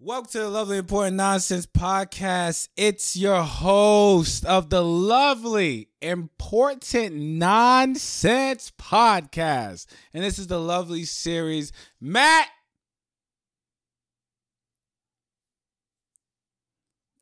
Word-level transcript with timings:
Welcome 0.00 0.30
to 0.30 0.38
the 0.38 0.48
Lovely 0.48 0.78
Important 0.78 1.16
Nonsense 1.16 1.66
Podcast. 1.66 2.68
It's 2.76 3.16
your 3.16 3.42
host 3.42 4.44
of 4.44 4.70
the 4.70 4.80
Lovely 4.80 5.88
Important 6.00 7.16
Nonsense 7.16 8.70
Podcast. 8.78 9.86
And 10.14 10.22
this 10.22 10.38
is 10.38 10.46
the 10.46 10.60
Lovely 10.60 11.04
series. 11.04 11.72
Matt. 12.00 12.46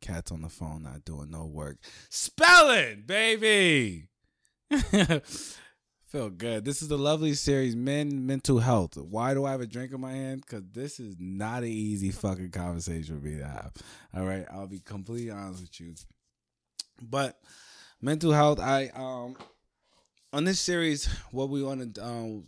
Cat's 0.02 0.30
on 0.30 0.42
the 0.42 0.50
phone, 0.50 0.82
not 0.82 1.02
doing 1.02 1.30
no 1.30 1.46
work. 1.46 1.78
Spelling, 2.10 3.04
baby. 3.06 4.10
Feel 6.06 6.30
good. 6.30 6.64
This 6.64 6.82
is 6.82 6.88
the 6.88 6.96
lovely 6.96 7.34
series, 7.34 7.74
Men 7.74 8.26
Mental 8.26 8.60
Health. 8.60 8.96
Why 8.96 9.34
do 9.34 9.44
I 9.44 9.50
have 9.50 9.60
a 9.60 9.66
drink 9.66 9.92
in 9.92 10.00
my 10.00 10.12
hand? 10.12 10.42
Because 10.42 10.62
this 10.72 11.00
is 11.00 11.16
not 11.18 11.64
an 11.64 11.68
easy 11.68 12.12
fucking 12.12 12.52
conversation 12.52 13.18
for 13.18 13.26
me 13.26 13.38
to 13.38 13.44
have. 13.44 13.72
All 14.14 14.24
right, 14.24 14.46
I'll 14.52 14.68
be 14.68 14.78
completely 14.78 15.32
honest 15.32 15.62
with 15.62 15.80
you. 15.80 15.94
But 17.02 17.36
mental 18.00 18.30
health, 18.30 18.60
I 18.60 18.92
um 18.94 19.36
on 20.32 20.44
this 20.44 20.60
series, 20.60 21.06
what 21.32 21.48
we 21.48 21.64
want 21.64 21.96
to 21.96 22.04
um 22.04 22.44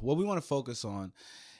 what 0.00 0.16
we 0.16 0.24
want 0.24 0.40
to 0.40 0.48
focus 0.48 0.82
on 0.82 1.12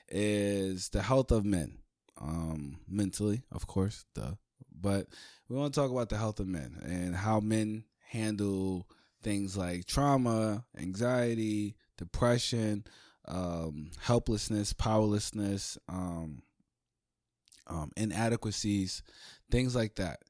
is 0.08 0.88
the 0.88 1.02
health 1.02 1.32
of 1.32 1.44
men, 1.44 1.80
um 2.18 2.78
mentally, 2.88 3.42
of 3.52 3.66
course, 3.66 4.06
duh. 4.14 4.36
But 4.72 5.08
we 5.50 5.56
want 5.56 5.74
to 5.74 5.80
talk 5.80 5.90
about 5.90 6.08
the 6.08 6.16
health 6.16 6.40
of 6.40 6.46
men 6.46 6.80
and 6.82 7.14
how 7.14 7.40
men 7.40 7.84
handle 8.08 8.88
things 9.22 9.56
like 9.56 9.86
trauma, 9.86 10.64
anxiety, 10.78 11.76
depression, 11.98 12.84
um, 13.28 13.90
helplessness, 14.00 14.72
powerlessness, 14.72 15.78
um, 15.88 16.42
um, 17.66 17.90
inadequacies, 17.96 19.02
things 19.50 19.74
like 19.74 19.96
that. 19.96 20.20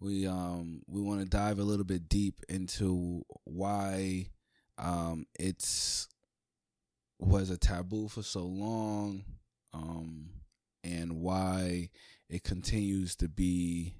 We 0.00 0.26
um, 0.26 0.82
we 0.86 1.00
want 1.00 1.20
to 1.20 1.26
dive 1.26 1.58
a 1.58 1.64
little 1.64 1.84
bit 1.84 2.08
deep 2.08 2.40
into 2.48 3.24
why 3.44 4.26
um, 4.78 5.26
it's 5.38 6.08
was 7.18 7.50
a 7.50 7.56
taboo 7.56 8.08
for 8.08 8.22
so 8.22 8.44
long, 8.44 9.24
um, 9.72 10.30
and 10.82 11.20
why 11.20 11.90
it 12.28 12.44
continues 12.44 13.16
to 13.16 13.28
be 13.28 13.94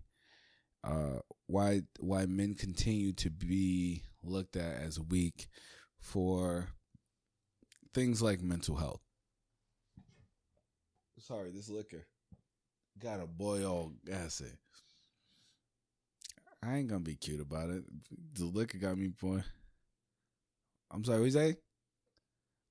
uh, 0.82 1.20
why 1.46 1.82
why 1.98 2.26
men 2.26 2.54
continue 2.54 3.12
to 3.14 3.30
be 3.30 4.02
looked 4.26 4.56
at 4.56 4.80
as 4.82 4.98
weak 5.00 5.48
for 5.98 6.68
things 7.94 8.20
like 8.22 8.42
mental 8.42 8.76
health. 8.76 9.00
Sorry, 11.18 11.50
this 11.50 11.70
liquor 11.70 12.06
got 12.98 13.20
a 13.20 13.26
boil 13.26 13.92
acid. 14.12 14.56
I 16.62 16.76
ain't 16.76 16.88
gonna 16.88 17.00
be 17.00 17.14
cute 17.14 17.40
about 17.40 17.70
it. 17.70 17.84
The 18.34 18.44
liquor 18.44 18.78
got 18.78 18.98
me 18.98 19.08
boy. 19.08 19.42
I'm 20.90 21.04
sorry, 21.04 21.18
what 21.20 21.24
you 21.26 21.30
say? 21.30 21.56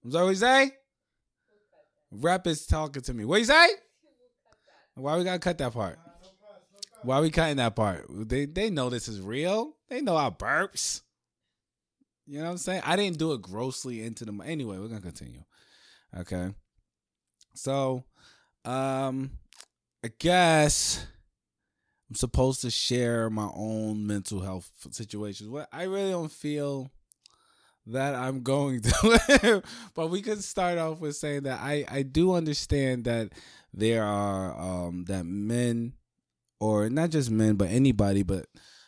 I'm 0.04 0.12
sorry, 0.12 0.26
what 0.26 0.30
you 0.32 0.36
say? 0.36 0.72
Rap 2.12 2.48
is 2.48 2.66
talking 2.66 3.02
to 3.02 3.14
me. 3.14 3.26
What 3.26 3.40
you 3.40 3.46
say? 3.46 3.68
Why 4.96 5.18
we 5.18 5.24
gotta 5.24 5.40
cut 5.40 5.58
that 5.58 5.74
part? 5.74 5.98
Why 7.02 7.20
we 7.20 7.32
cutting 7.32 7.58
that 7.58 7.76
part? 7.76 8.06
They 8.10 8.46
they 8.46 8.70
know 8.70 8.90
this 8.90 9.08
is 9.08 9.20
real. 9.20 9.76
They 9.90 10.02
know 10.02 10.16
our 10.16 10.32
burps. 10.32 11.02
You 12.26 12.40
know 12.40 12.46
what 12.46 12.52
I'm 12.52 12.58
saying? 12.58 12.82
I 12.86 12.96
didn't 12.96 13.18
do 13.18 13.34
it 13.34 13.42
grossly 13.42 14.02
into 14.04 14.26
them. 14.26 14.42
Anyway, 14.42 14.78
we're 14.78 14.88
gonna 14.88 15.02
continue. 15.02 15.44
Okay. 16.18 16.50
So, 17.56 18.04
um, 18.66 19.32
I 20.04 20.10
guess 20.20 21.06
I'm 22.10 22.16
supposed 22.16 22.62
to 22.62 22.70
share 22.70 23.30
my 23.30 23.50
own 23.54 24.06
mental 24.08 24.40
health 24.40 24.70
situations. 24.92 25.50
What 25.50 25.68
I 25.72 25.84
really 25.84 26.12
don't 26.12 26.32
feel 26.32 26.92
that 27.88 28.16
I'm 28.16 28.44
going 28.44 28.82
to, 28.82 29.64
but 29.94 30.08
we 30.08 30.22
could 30.22 30.44
start 30.44 30.78
off 30.78 31.00
with 31.00 31.16
saying 31.16 31.44
that 31.44 31.60
I 31.60 31.86
I 31.90 32.04
do 32.04 32.34
understand 32.34 33.06
that 33.06 33.34
there 33.74 34.04
are 34.04 34.58
um 34.58 35.06
that 35.06 35.26
men 35.26 35.94
or 36.60 36.90
not 36.90 37.10
just 37.10 37.32
men 37.32 37.56
but 37.56 37.70
anybody 37.70 38.24
but 38.24 38.46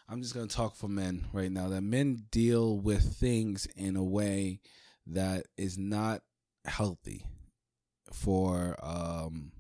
I'm 0.08 0.22
just 0.22 0.36
going 0.36 0.48
to 0.48 0.56
talk 0.56 0.76
for 0.76 0.88
men 0.88 1.26
right 1.34 1.52
now 1.52 1.70
that 1.70 1.82
men 1.82 2.26
deal 2.30 2.78
with 2.78 3.18
things 3.18 3.68
in 3.76 3.96
a 3.96 4.04
way 4.04 4.60
that 5.08 5.48
is 5.58 5.78
not 5.78 6.22
healthy 6.66 7.26
for 8.12 8.76
um 8.84 9.52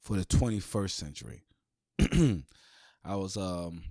for 0.00 0.16
the 0.16 0.24
21st 0.24 0.90
century. 0.90 1.42
I 3.04 3.16
was 3.16 3.36
um 3.36 3.82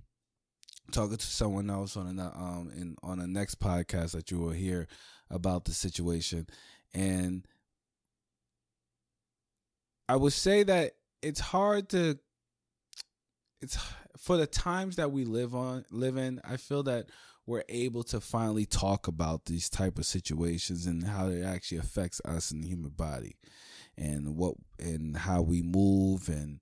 talking 0.90 1.16
to 1.16 1.26
someone 1.26 1.70
else 1.70 1.96
on 1.96 2.18
a 2.18 2.22
um 2.24 2.70
in 2.76 2.96
on 3.02 3.20
a 3.20 3.26
next 3.26 3.60
podcast 3.60 4.12
that 4.12 4.30
you 4.30 4.38
will 4.38 4.50
hear 4.50 4.88
about 5.30 5.64
the 5.64 5.72
situation 5.72 6.46
and 6.92 7.46
I 10.08 10.16
would 10.16 10.32
say 10.32 10.64
that 10.64 10.92
it's 11.22 11.40
hard 11.40 11.88
to 11.90 12.18
it's 13.60 13.78
for 14.16 14.36
the 14.36 14.46
times 14.46 14.96
that 14.96 15.12
we 15.12 15.24
live 15.24 15.54
on 15.54 15.84
live 15.90 16.16
in 16.16 16.40
i 16.44 16.56
feel 16.56 16.82
that 16.82 17.06
we're 17.46 17.64
able 17.68 18.02
to 18.02 18.20
finally 18.20 18.64
talk 18.64 19.06
about 19.06 19.44
these 19.44 19.68
type 19.68 19.98
of 19.98 20.06
situations 20.06 20.86
and 20.86 21.04
how 21.04 21.28
it 21.28 21.42
actually 21.42 21.78
affects 21.78 22.20
us 22.24 22.50
in 22.50 22.60
the 22.60 22.68
human 22.68 22.90
body 22.90 23.36
and 23.96 24.36
what 24.36 24.54
and 24.78 25.16
how 25.16 25.42
we 25.42 25.62
move 25.62 26.28
and 26.28 26.60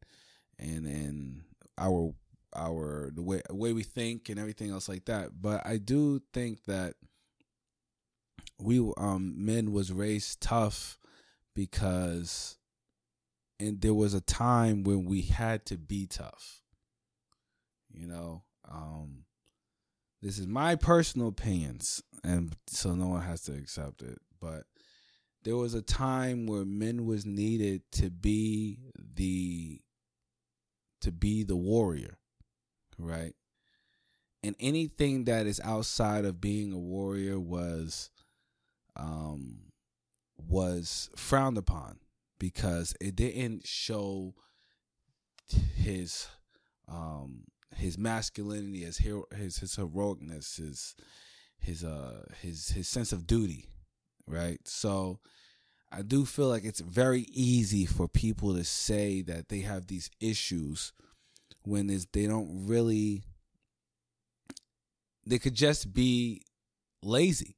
and 0.58 0.86
and 0.86 1.42
our 1.78 2.12
our 2.54 3.10
the 3.14 3.22
way 3.22 3.41
way 3.50 3.72
we 3.72 3.82
think 3.82 4.28
and 4.28 4.38
everything 4.38 4.70
else 4.70 4.88
like 4.88 5.04
that. 5.06 5.30
But 5.41 5.66
i 5.66 5.78
do 5.78 6.20
think 6.32 6.64
that 6.64 6.94
we 8.58 8.78
um 8.96 9.34
men 9.36 9.72
was 9.72 9.92
raised 9.92 10.41
tough 10.41 10.98
because 11.54 12.58
and 13.60 13.80
there 13.80 13.94
was 13.94 14.14
a 14.14 14.20
time 14.20 14.82
when 14.82 15.04
we 15.04 15.22
had 15.22 15.64
to 15.66 15.76
be 15.76 16.06
tough 16.06 16.61
you 17.94 18.06
know, 18.06 18.42
um, 18.70 19.25
this 20.20 20.38
is 20.38 20.47
my 20.47 20.76
personal 20.76 21.28
opinions, 21.28 22.03
and 22.22 22.54
so 22.66 22.94
no 22.94 23.08
one 23.08 23.22
has 23.22 23.42
to 23.42 23.53
accept 23.53 24.03
it. 24.03 24.19
But 24.41 24.64
there 25.44 25.56
was 25.56 25.75
a 25.75 25.82
time 25.82 26.47
where 26.47 26.64
men 26.64 27.06
was 27.06 27.26
needed 27.26 27.82
to 27.92 28.10
be 28.10 28.78
the 29.16 29.80
to 31.00 31.10
be 31.10 31.42
the 31.42 31.56
warrior, 31.56 32.19
right? 32.98 33.34
And 34.44 34.54
anything 34.60 35.24
that 35.24 35.47
is 35.47 35.60
outside 35.64 36.24
of 36.24 36.41
being 36.41 36.72
a 36.72 36.78
warrior 36.78 37.38
was 37.41 38.10
um 38.97 39.72
was 40.36 41.10
frowned 41.16 41.59
upon 41.59 41.98
because 42.38 42.94
it 43.00 43.16
didn't 43.16 43.66
show 43.66 44.34
his 45.76 46.28
um 46.88 47.44
his 47.77 47.99
masculinity, 47.99 48.83
his 48.84 48.99
hero, 48.99 49.25
his 49.34 49.59
his 49.59 49.77
heroicness, 49.77 50.56
his 50.59 50.94
his 51.59 51.84
uh 51.84 52.25
his 52.41 52.71
his 52.71 52.88
sense 52.88 53.12
of 53.12 53.27
duty, 53.27 53.66
right? 54.27 54.60
So 54.66 55.21
I 55.91 56.03
do 56.03 56.25
feel 56.25 56.49
like 56.49 56.65
it's 56.65 56.81
very 56.81 57.22
easy 57.33 57.84
for 57.84 58.09
people 58.09 58.55
to 58.55 58.65
say 58.65 59.22
that 59.22 59.49
they 59.49 59.60
have 59.60 59.87
these 59.87 60.10
issues 60.21 60.93
when 61.65 61.87
they 61.87 62.27
don't 62.27 62.66
really 62.66 63.25
they 65.27 65.39
could 65.39 65.54
just 65.54 65.93
be 65.93 66.43
lazy 67.03 67.56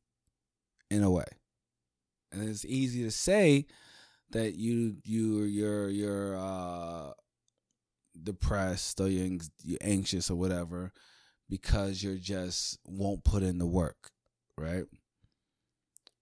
in 0.91 1.03
a 1.03 1.11
way. 1.11 1.25
And 2.33 2.49
it's 2.49 2.65
easy 2.65 3.05
to 3.05 3.11
say 3.11 3.67
that 4.31 4.57
you 4.57 4.97
you 5.05 5.43
you're 5.43 5.89
you're 5.89 6.37
uh 6.37 7.13
depressed 8.21 9.01
or 9.01 9.09
you're, 9.09 9.39
anxious 9.81 10.31
or 10.31 10.37
whatever 10.37 10.93
because 11.49 12.03
you're 12.03 12.17
just 12.17 12.79
won't 12.87 13.25
put 13.25 13.43
in 13.43 13.59
the 13.59 13.67
work, 13.67 14.11
right? 14.59 14.85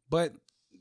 But 0.08 0.32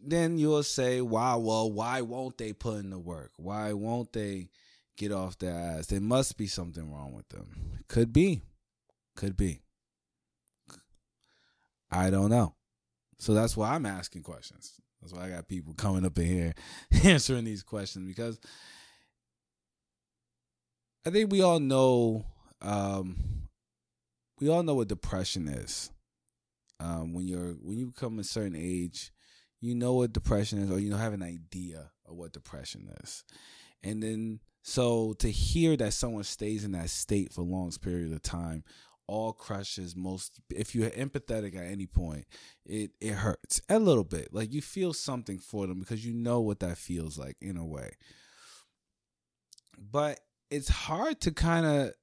then 0.03 0.37
you'll 0.37 0.63
say, 0.63 1.01
"Wow, 1.01 1.39
well, 1.39 1.71
why 1.71 2.01
won't 2.01 2.37
they 2.37 2.53
put 2.53 2.79
in 2.79 2.89
the 2.89 2.99
work? 2.99 3.31
Why 3.37 3.73
won't 3.73 4.13
they 4.13 4.49
get 4.97 5.11
off 5.11 5.37
their 5.37 5.53
ass? 5.53 5.87
There 5.87 6.01
must 6.01 6.37
be 6.37 6.47
something 6.47 6.91
wrong 6.91 7.13
with 7.13 7.29
them. 7.29 7.83
Could 7.87 8.11
be, 8.11 8.41
could 9.15 9.37
be. 9.37 9.61
I 11.91 12.09
don't 12.09 12.29
know. 12.29 12.55
So 13.19 13.33
that's 13.33 13.55
why 13.55 13.75
I'm 13.75 13.85
asking 13.85 14.23
questions. 14.23 14.73
That's 15.01 15.13
why 15.13 15.25
I 15.25 15.29
got 15.29 15.47
people 15.47 15.73
coming 15.73 16.05
up 16.05 16.17
in 16.17 16.25
here 16.25 16.53
answering 17.03 17.45
these 17.45 17.63
questions 17.63 18.07
because 18.07 18.39
I 21.05 21.09
think 21.09 21.31
we 21.31 21.41
all 21.41 21.59
know 21.59 22.25
um, 22.61 23.47
we 24.39 24.49
all 24.49 24.63
know 24.63 24.75
what 24.75 24.87
depression 24.87 25.47
is. 25.47 25.91
Um, 26.79 27.13
when 27.13 27.27
you're 27.27 27.53
when 27.61 27.77
you 27.77 27.87
become 27.87 28.19
a 28.19 28.23
certain 28.23 28.55
age, 28.55 29.11
you 29.59 29.75
know 29.75 29.93
what 29.93 30.13
depression 30.13 30.59
is, 30.59 30.71
or 30.71 30.79
you 30.79 30.93
have 30.95 31.13
an 31.13 31.23
idea 31.23 31.91
of 32.07 32.15
what 32.15 32.33
depression 32.33 32.89
is, 33.03 33.23
and 33.83 34.01
then 34.03 34.39
So 34.63 35.13
to 35.19 35.31
hear 35.31 35.75
that 35.77 35.93
someone 35.93 36.23
stays 36.23 36.63
in 36.63 36.73
that 36.73 36.89
state 36.89 37.33
for 37.33 37.41
a 37.41 37.45
long 37.45 37.71
period 37.81 38.13
of 38.13 38.21
time, 38.21 38.63
all 39.07 39.33
crushes 39.33 39.95
most 39.95 40.39
if 40.49 40.75
you're 40.75 40.89
empathetic 40.91 41.55
at 41.55 41.65
any 41.65 41.87
point, 41.87 42.25
it 42.65 42.91
it 43.01 43.13
hurts 43.13 43.61
a 43.69 43.79
little 43.79 44.03
bit. 44.03 44.33
Like 44.33 44.53
you 44.53 44.61
feel 44.61 44.93
something 44.93 45.39
for 45.39 45.67
them 45.67 45.79
because 45.79 46.05
you 46.05 46.13
know 46.13 46.41
what 46.41 46.59
that 46.61 46.77
feels 46.77 47.17
like 47.17 47.37
in 47.41 47.57
a 47.57 47.65
way. 47.65 47.91
But 49.77 50.19
it's 50.51 50.69
hard 50.69 51.21
to 51.21 51.31
kind 51.31 51.65
of 51.65 51.93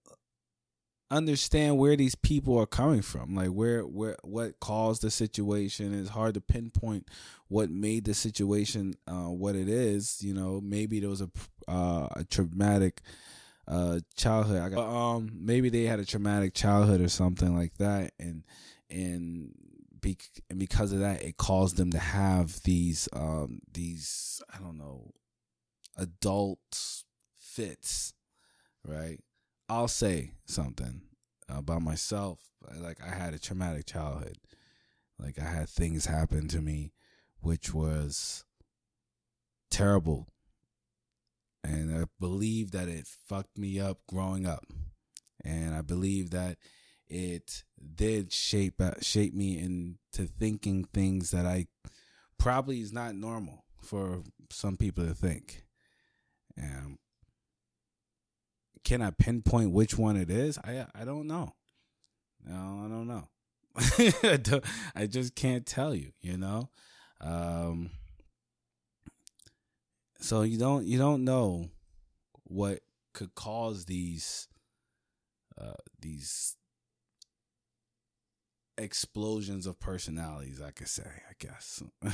understand 1.11 1.79
where 1.79 1.97
these 1.97 2.15
people 2.15 2.59
are 2.59 2.67
coming 2.67 3.01
from 3.01 3.35
like 3.35 3.49
where 3.49 3.83
where 3.83 4.17
what 4.25 4.59
caused 4.61 5.03
the 5.03 5.11
situation. 5.11 5.95
It's 5.95 6.11
hard 6.11 6.35
to 6.35 6.41
pinpoint 6.41 7.09
what 7.49 7.71
made 7.71 8.05
the 8.05 8.15
situation 8.15 8.95
uh, 9.07 9.31
what 9.31 9.55
it 9.55 9.69
is 9.69 10.23
you 10.23 10.35
know? 10.35 10.61
Maybe 10.61 11.01
there 11.01 11.11
was 11.11 11.23
a 11.23 11.31
uh, 11.69 12.09
a 12.17 12.25
traumatic 12.25 13.03
uh, 13.67 14.01
childhood. 14.17 14.73
Got, 14.73 14.89
um 14.89 15.31
maybe 15.35 15.69
they 15.69 15.85
had 15.85 16.01
a 16.01 16.05
traumatic 16.05 16.55
childhood 16.55 17.01
or 17.01 17.09
something 17.09 17.57
like 17.57 17.77
that 17.77 18.13
and 18.19 18.45
and 18.91 19.53
be, 20.01 20.17
and 20.49 20.59
because 20.59 20.93
of 20.93 21.01
that 21.01 21.23
it 21.23 21.37
caused 21.37 21.77
them 21.77 21.91
to 21.91 21.99
have 21.99 22.63
these 22.63 23.09
um 23.13 23.61
these 23.73 24.43
I 24.55 24.59
don't 24.59 24.79
know 24.79 25.13
adult 25.97 27.05
fits 27.35 28.15
right 28.89 29.21
I'll 29.69 29.89
say 29.89 30.33
something 30.47 31.03
about 31.49 31.83
myself. 31.83 32.41
Like 32.81 32.99
I 33.03 33.15
had 33.15 33.35
a 33.35 33.39
traumatic 33.39 33.87
childhood. 33.87 34.39
Like 35.19 35.39
I 35.39 35.45
had 35.45 35.69
things 35.69 36.07
happen 36.07 36.49
to 36.49 36.61
me 36.61 36.93
which 37.41 37.73
was 37.73 38.45
terrible. 39.71 40.29
And 41.63 41.95
I 41.95 42.07
believe 42.19 42.71
that 42.71 42.89
it 42.89 43.07
fucked 43.07 43.59
me 43.59 43.79
up 43.79 43.99
growing 44.09 44.47
up. 44.47 44.65
And 45.45 45.75
I 45.75 45.83
believe 45.83 46.31
that 46.31 46.57
it 47.07 47.65
did 47.95 48.33
shape 48.33 48.81
uh, 48.81 48.93
shape 49.01 49.35
me 49.35 49.59
into 49.59 50.31
thinking 50.39 50.85
things 50.85 51.31
that 51.31 51.47
I 51.47 51.67
probably 52.39 52.81
is 52.81 52.93
not 52.93 53.15
normal 53.15 53.65
for 53.81 54.23
some 54.51 54.77
people 54.77 55.07
to 55.07 55.15
think. 55.15 55.65
And 56.57 56.99
can 58.85 59.03
I 59.03 59.11
pinpoint 59.11 59.73
which 59.73 59.97
one 59.97 60.17
it 60.17 60.31
is? 60.31 60.59
I 60.59 60.87
I 60.95 61.05
don't 61.05 61.27
know. 61.27 61.55
No, 62.45 62.83
I 62.85 62.89
don't 62.89 63.07
know. 63.07 63.29
I, 64.31 64.37
don't, 64.37 64.65
I 64.95 65.07
just 65.07 65.35
can't 65.35 65.67
tell 65.67 65.95
you. 65.95 66.13
You 66.21 66.37
know, 66.37 66.71
um, 67.21 67.91
so 70.21 70.43
you 70.43 70.59
don't 70.59 70.85
you 70.85 70.99
don't 70.99 71.25
know 71.25 71.69
what 72.45 72.81
could 73.13 73.35
cause 73.35 73.85
these 73.85 74.49
uh, 75.61 75.75
these 76.01 76.57
explosions 78.77 79.67
of 79.67 79.79
personalities. 79.81 80.63
I 80.63 80.71
could 80.71 80.89
say, 80.89 81.03
I 81.05 81.33
guess, 81.39 81.83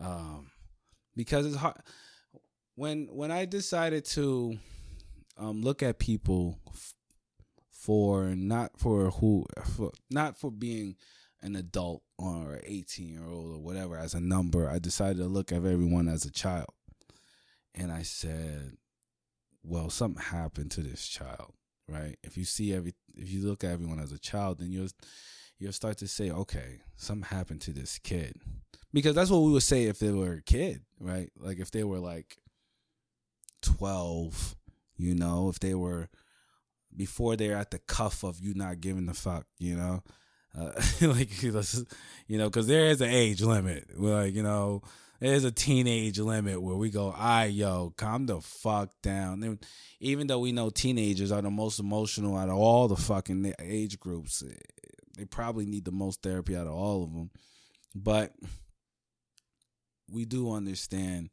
um, 0.00 0.50
because 1.14 1.46
it's 1.46 1.56
hard 1.56 1.76
when 2.74 3.08
when 3.10 3.30
I 3.30 3.44
decided 3.44 4.04
to 4.06 4.58
um, 5.36 5.62
look 5.62 5.82
at 5.82 5.98
people 5.98 6.58
f- 6.68 6.94
for 7.70 8.26
not 8.34 8.78
for 8.78 9.10
who 9.10 9.46
for 9.76 9.92
not 10.10 10.36
for 10.36 10.50
being 10.50 10.96
an 11.42 11.56
adult 11.56 12.02
or 12.18 12.60
18 12.64 13.08
year 13.08 13.24
old 13.26 13.56
or 13.56 13.58
whatever 13.58 13.96
as 13.96 14.14
a 14.14 14.20
number. 14.20 14.68
I 14.68 14.78
decided 14.78 15.16
to 15.18 15.24
look 15.26 15.50
at 15.50 15.64
everyone 15.64 16.08
as 16.08 16.24
a 16.24 16.30
child. 16.30 16.70
And 17.74 17.90
i 17.90 18.02
said 18.02 18.76
well 19.64 19.88
something 19.88 20.22
happened 20.22 20.70
to 20.72 20.82
this 20.82 21.08
child 21.08 21.54
right? 21.88 22.16
If 22.22 22.36
you 22.36 22.44
see 22.44 22.72
every 22.74 22.94
if 23.16 23.30
you 23.30 23.46
look 23.46 23.64
at 23.64 23.70
everyone 23.72 23.98
as 23.98 24.12
a 24.12 24.18
child 24.18 24.58
then 24.58 24.70
you'll 24.70 24.88
you'll 25.58 25.72
start 25.72 25.98
to 25.98 26.08
say 26.08 26.30
okay 26.30 26.80
something 26.96 27.28
happened 27.28 27.60
to 27.62 27.72
this 27.72 27.98
kid. 27.98 28.36
Because 28.92 29.14
that's 29.14 29.30
what 29.30 29.40
we 29.40 29.52
would 29.52 29.62
say 29.62 29.84
if 29.84 29.98
they 29.98 30.10
were 30.10 30.34
a 30.34 30.42
kid 30.42 30.82
right? 31.00 31.30
Like 31.38 31.58
if 31.58 31.70
they 31.70 31.84
were 31.84 31.98
like 31.98 32.36
12 33.62 34.56
you 35.02 35.14
know, 35.14 35.48
if 35.48 35.60
they 35.60 35.74
were 35.74 36.08
before 36.94 37.36
they're 37.36 37.56
at 37.56 37.70
the 37.70 37.78
cuff 37.78 38.22
of 38.22 38.40
you 38.40 38.54
not 38.54 38.80
giving 38.80 39.06
the 39.06 39.14
fuck, 39.14 39.46
you 39.58 39.76
know, 39.76 40.02
uh, 40.58 40.72
like 41.00 41.42
you 41.42 41.52
know, 42.38 42.46
because 42.46 42.66
there 42.66 42.86
is 42.86 43.00
an 43.00 43.10
age 43.10 43.42
limit. 43.42 43.88
We're 43.96 44.24
like, 44.24 44.34
you 44.34 44.42
know, 44.42 44.82
there's 45.20 45.44
a 45.44 45.52
teenage 45.52 46.18
limit 46.18 46.60
where 46.60 46.76
we 46.76 46.90
go, 46.90 47.14
I 47.16 47.46
yo, 47.46 47.94
calm 47.96 48.26
the 48.26 48.40
fuck 48.40 48.90
down. 49.02 49.42
And 49.42 49.64
even 50.00 50.26
though 50.26 50.40
we 50.40 50.52
know 50.52 50.68
teenagers 50.68 51.30
are 51.30 51.42
the 51.42 51.50
most 51.50 51.78
emotional 51.78 52.36
out 52.36 52.48
of 52.48 52.56
all 52.56 52.88
the 52.88 52.96
fucking 52.96 53.54
age 53.60 54.00
groups, 54.00 54.42
eh, 54.42 54.52
they 55.16 55.24
probably 55.24 55.64
need 55.64 55.84
the 55.84 55.92
most 55.92 56.22
therapy 56.22 56.56
out 56.56 56.66
of 56.66 56.74
all 56.74 57.04
of 57.04 57.12
them. 57.12 57.30
But 57.94 58.32
we 60.10 60.24
do 60.24 60.52
understand 60.52 61.30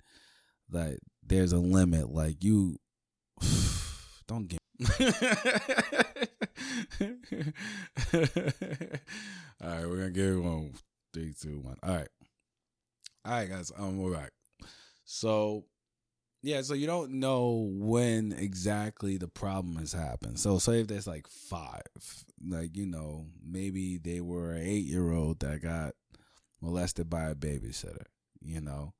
that 0.69 0.99
there's 1.25 1.51
a 1.51 1.57
limit. 1.57 2.09
Like 2.11 2.43
you, 2.43 2.77
don't 4.27 4.47
get. 4.47 4.59
all 9.61 9.69
right, 9.69 9.87
we're 9.87 9.97
gonna 9.97 10.11
give 10.11 10.35
it 10.35 10.39
one. 10.39 10.73
Three, 11.13 11.33
two, 11.39 11.59
one. 11.59 11.77
All 11.83 11.95
right, 11.95 12.07
all 13.25 13.31
right, 13.31 13.49
guys. 13.49 13.71
Um, 13.77 13.97
we're 13.97 14.13
back. 14.13 14.31
So, 15.05 15.65
yeah, 16.41 16.61
so 16.61 16.73
you 16.73 16.87
don't 16.87 17.13
know 17.19 17.69
when 17.73 18.31
exactly 18.31 19.17
the 19.17 19.27
problem 19.27 19.75
has 19.77 19.93
happened. 19.93 20.39
So, 20.39 20.59
say 20.59 20.81
if 20.81 20.87
there's 20.87 21.07
like 21.07 21.27
five, 21.27 21.83
like 22.47 22.75
you 22.75 22.85
know, 22.85 23.27
maybe 23.45 23.97
they 23.97 24.21
were 24.21 24.53
an 24.53 24.65
eight 24.65 24.85
year 24.85 25.11
old 25.11 25.39
that 25.39 25.61
got 25.61 25.93
molested 26.61 27.09
by 27.09 27.25
a 27.25 27.35
babysitter. 27.35 28.05
You 28.41 28.61
know, 28.61 28.93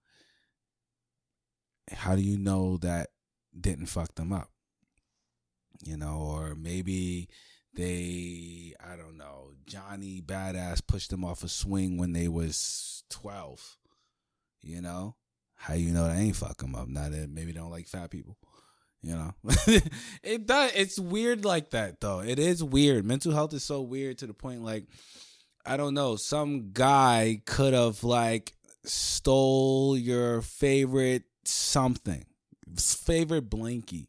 how 1.91 2.15
do 2.15 2.21
you 2.21 2.37
know 2.37 2.77
that 2.77 3.09
didn't 3.57 3.87
fuck 3.87 4.15
them 4.15 4.33
up? 4.33 4.49
You 5.83 5.97
know, 5.97 6.17
or 6.17 6.55
maybe 6.55 7.29
they 7.73 8.73
I 8.85 8.95
don't 8.95 9.17
know, 9.17 9.51
Johnny 9.65 10.21
Badass 10.21 10.85
pushed 10.85 11.09
them 11.09 11.23
off 11.23 11.43
a 11.43 11.47
swing 11.47 11.97
when 11.97 12.13
they 12.13 12.27
was 12.27 13.03
12. 13.09 13.77
You 14.61 14.81
know? 14.81 15.15
How 15.55 15.73
you 15.73 15.91
know 15.91 16.07
that 16.07 16.17
ain't 16.17 16.37
fuck 16.37 16.57
them 16.57 16.73
up? 16.73 16.87
Not 16.87 17.11
that 17.11 17.29
maybe 17.29 17.51
they 17.51 17.59
don't 17.59 17.69
like 17.69 17.87
fat 17.87 18.09
people. 18.09 18.37
You 19.01 19.15
know, 19.15 19.33
it 20.23 20.45
does. 20.45 20.71
It's 20.75 20.99
weird 20.99 21.45
like 21.45 21.71
that 21.71 22.01
though. 22.01 22.21
It 22.21 22.39
is 22.39 22.63
weird. 22.63 23.05
Mental 23.05 23.33
health 23.33 23.53
is 23.53 23.63
so 23.63 23.81
weird 23.81 24.17
to 24.19 24.27
the 24.27 24.33
point 24.33 24.63
like 24.63 24.85
I 25.65 25.77
don't 25.77 25.93
know. 25.93 26.15
Some 26.15 26.71
guy 26.71 27.41
could 27.45 27.73
have 27.73 28.03
like 28.03 28.53
stole 28.85 29.97
your 29.97 30.41
favorite 30.41 31.23
something 31.45 32.25
favorite 32.77 33.49
blankie 33.49 34.07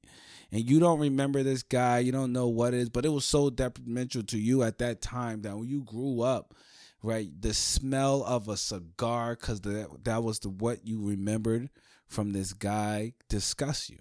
and 0.53 0.69
you 0.69 0.81
don't 0.81 0.99
remember 0.99 1.43
this 1.43 1.63
guy, 1.63 2.01
you 2.01 2.13
don't 2.13 2.33
know 2.33 2.49
what 2.49 2.75
it 2.75 2.81
is, 2.81 2.89
but 2.89 3.05
it 3.05 3.11
was 3.11 3.25
so 3.25 3.51
detrimental 3.51 4.23
to 4.25 4.39
you 4.39 4.63
at 4.63 4.79
that 4.79 5.01
time 5.01 5.43
that 5.43 5.57
when 5.57 5.69
you 5.69 5.83
grew 5.83 6.23
up, 6.23 6.55
right, 7.03 7.29
the 7.41 7.55
smell 7.55 8.25
of 8.25 8.49
a 8.49 8.57
cigar, 8.57 9.37
because 9.37 9.61
that 9.61 10.05
that 10.05 10.25
was 10.25 10.41
the 10.41 10.49
what 10.49 10.87
you 10.87 11.01
remembered 11.07 11.71
from 12.07 12.33
this 12.33 12.53
guy, 12.53 13.13
disgust 13.29 13.91
you. 13.91 13.99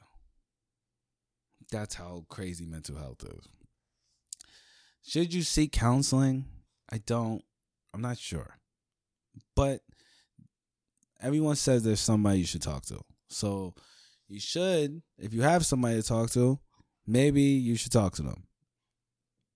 That's 1.71 1.95
how 1.95 2.25
crazy 2.29 2.65
mental 2.65 2.97
health 2.97 3.23
is. 3.23 3.47
Should 5.03 5.33
you 5.33 5.43
seek 5.43 5.71
counseling? 5.71 6.45
I 6.91 6.97
don't. 6.97 7.43
I'm 7.93 8.01
not 8.01 8.17
sure, 8.17 8.57
but 9.55 9.81
everyone 11.21 11.57
says 11.57 11.83
there's 11.83 11.99
somebody 11.99 12.39
you 12.39 12.45
should 12.45 12.63
talk 12.63 12.85
to. 12.87 12.99
So 13.27 13.75
you 14.29 14.39
should, 14.39 15.01
if 15.17 15.33
you 15.33 15.41
have 15.41 15.65
somebody 15.65 16.01
to 16.01 16.07
talk 16.07 16.29
to, 16.31 16.59
maybe 17.07 17.41
you 17.41 17.75
should 17.75 17.91
talk 17.91 18.15
to 18.15 18.21
them. 18.21 18.43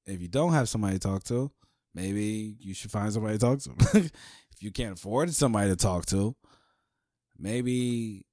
If 0.05 0.21
you 0.21 0.27
don't 0.27 0.53
have 0.53 0.67
somebody 0.67 0.95
to 0.95 0.99
talk 0.99 1.23
to, 1.25 1.51
maybe 1.93 2.55
you 2.59 2.73
should 2.73 2.91
find 2.91 3.13
somebody 3.13 3.37
to 3.37 3.39
talk 3.39 3.59
to. 3.59 3.71
if 3.99 4.11
you 4.59 4.71
can't 4.71 4.97
afford 4.97 5.33
somebody 5.33 5.69
to 5.69 5.75
talk 5.75 6.05
to, 6.07 6.35
maybe 7.37 8.25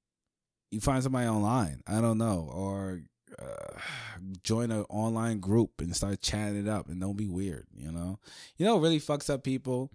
you 0.71 0.81
find 0.81 1.03
somebody 1.03 1.27
online. 1.27 1.81
I 1.87 2.01
don't 2.01 2.17
know, 2.17 2.49
or 2.51 3.01
uh, 3.39 3.79
join 4.43 4.71
an 4.71 4.85
online 4.89 5.39
group 5.39 5.71
and 5.79 5.95
start 5.95 6.21
chatting 6.21 6.57
it 6.57 6.67
up, 6.67 6.89
and 6.89 6.99
don't 6.99 7.17
be 7.17 7.27
weird. 7.27 7.67
You 7.75 7.91
know, 7.91 8.19
you 8.57 8.65
know, 8.65 8.79
really 8.79 8.99
fucks 8.99 9.29
up 9.29 9.43
people, 9.43 9.91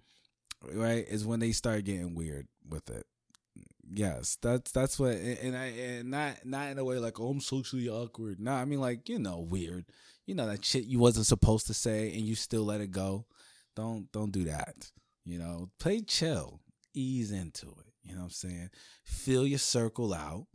right? 0.73 1.05
Is 1.07 1.25
when 1.25 1.41
they 1.41 1.51
start 1.51 1.83
getting 1.83 2.15
weird 2.15 2.47
with 2.67 2.89
it 2.89 3.05
yes 3.93 4.37
that's 4.41 4.71
that's 4.71 4.99
what 4.99 5.13
and 5.13 5.55
i 5.55 5.65
and 5.65 6.11
not 6.11 6.33
not 6.45 6.69
in 6.69 6.77
a 6.77 6.83
way 6.83 6.97
like 6.97 7.19
oh 7.19 7.29
i'm 7.29 7.39
socially 7.39 7.87
awkward 7.87 8.39
no 8.39 8.51
i 8.51 8.65
mean 8.65 8.81
like 8.81 9.07
you 9.07 9.17
know 9.17 9.39
weird 9.39 9.85
you 10.25 10.35
know 10.35 10.47
that 10.47 10.63
shit 10.63 10.85
you 10.85 10.99
wasn't 10.99 11.25
supposed 11.25 11.67
to 11.67 11.73
say 11.73 12.11
and 12.11 12.21
you 12.21 12.35
still 12.35 12.63
let 12.63 12.81
it 12.81 12.91
go 12.91 13.25
don't 13.75 14.11
don't 14.11 14.31
do 14.31 14.43
that 14.43 14.91
you 15.23 15.37
know 15.37 15.69
play 15.79 16.01
chill 16.01 16.59
ease 16.93 17.31
into 17.31 17.67
it 17.67 17.93
you 18.03 18.13
know 18.13 18.19
what 18.19 18.25
i'm 18.25 18.31
saying 18.31 18.69
fill 19.03 19.47
your 19.47 19.59
circle 19.59 20.13
out 20.13 20.47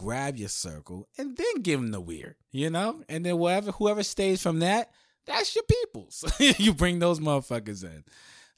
grab 0.00 0.38
your 0.38 0.48
circle, 0.48 1.06
and 1.18 1.36
then 1.36 1.60
give 1.60 1.78
them 1.78 1.90
the 1.90 2.00
weird, 2.00 2.34
you 2.52 2.70
know? 2.70 3.02
And 3.10 3.24
then 3.24 3.36
whoever 3.36 3.70
whoever 3.72 4.02
stays 4.02 4.42
from 4.42 4.60
that, 4.60 4.90
that's 5.26 5.54
your 5.54 5.64
peoples. 5.64 6.24
you 6.58 6.72
bring 6.72 6.98
those 6.98 7.20
motherfuckers 7.20 7.84
in. 7.84 8.02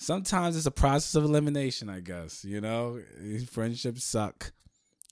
Sometimes 0.03 0.57
it's 0.57 0.67
a 0.67 0.73
process 0.73 1.15
of 1.15 1.23
elimination, 1.23 1.89
I 1.89 2.01
guess, 2.01 2.45
you 2.45 2.61
know? 2.61 3.01
Friendships 3.49 4.03
suck. 4.03 4.53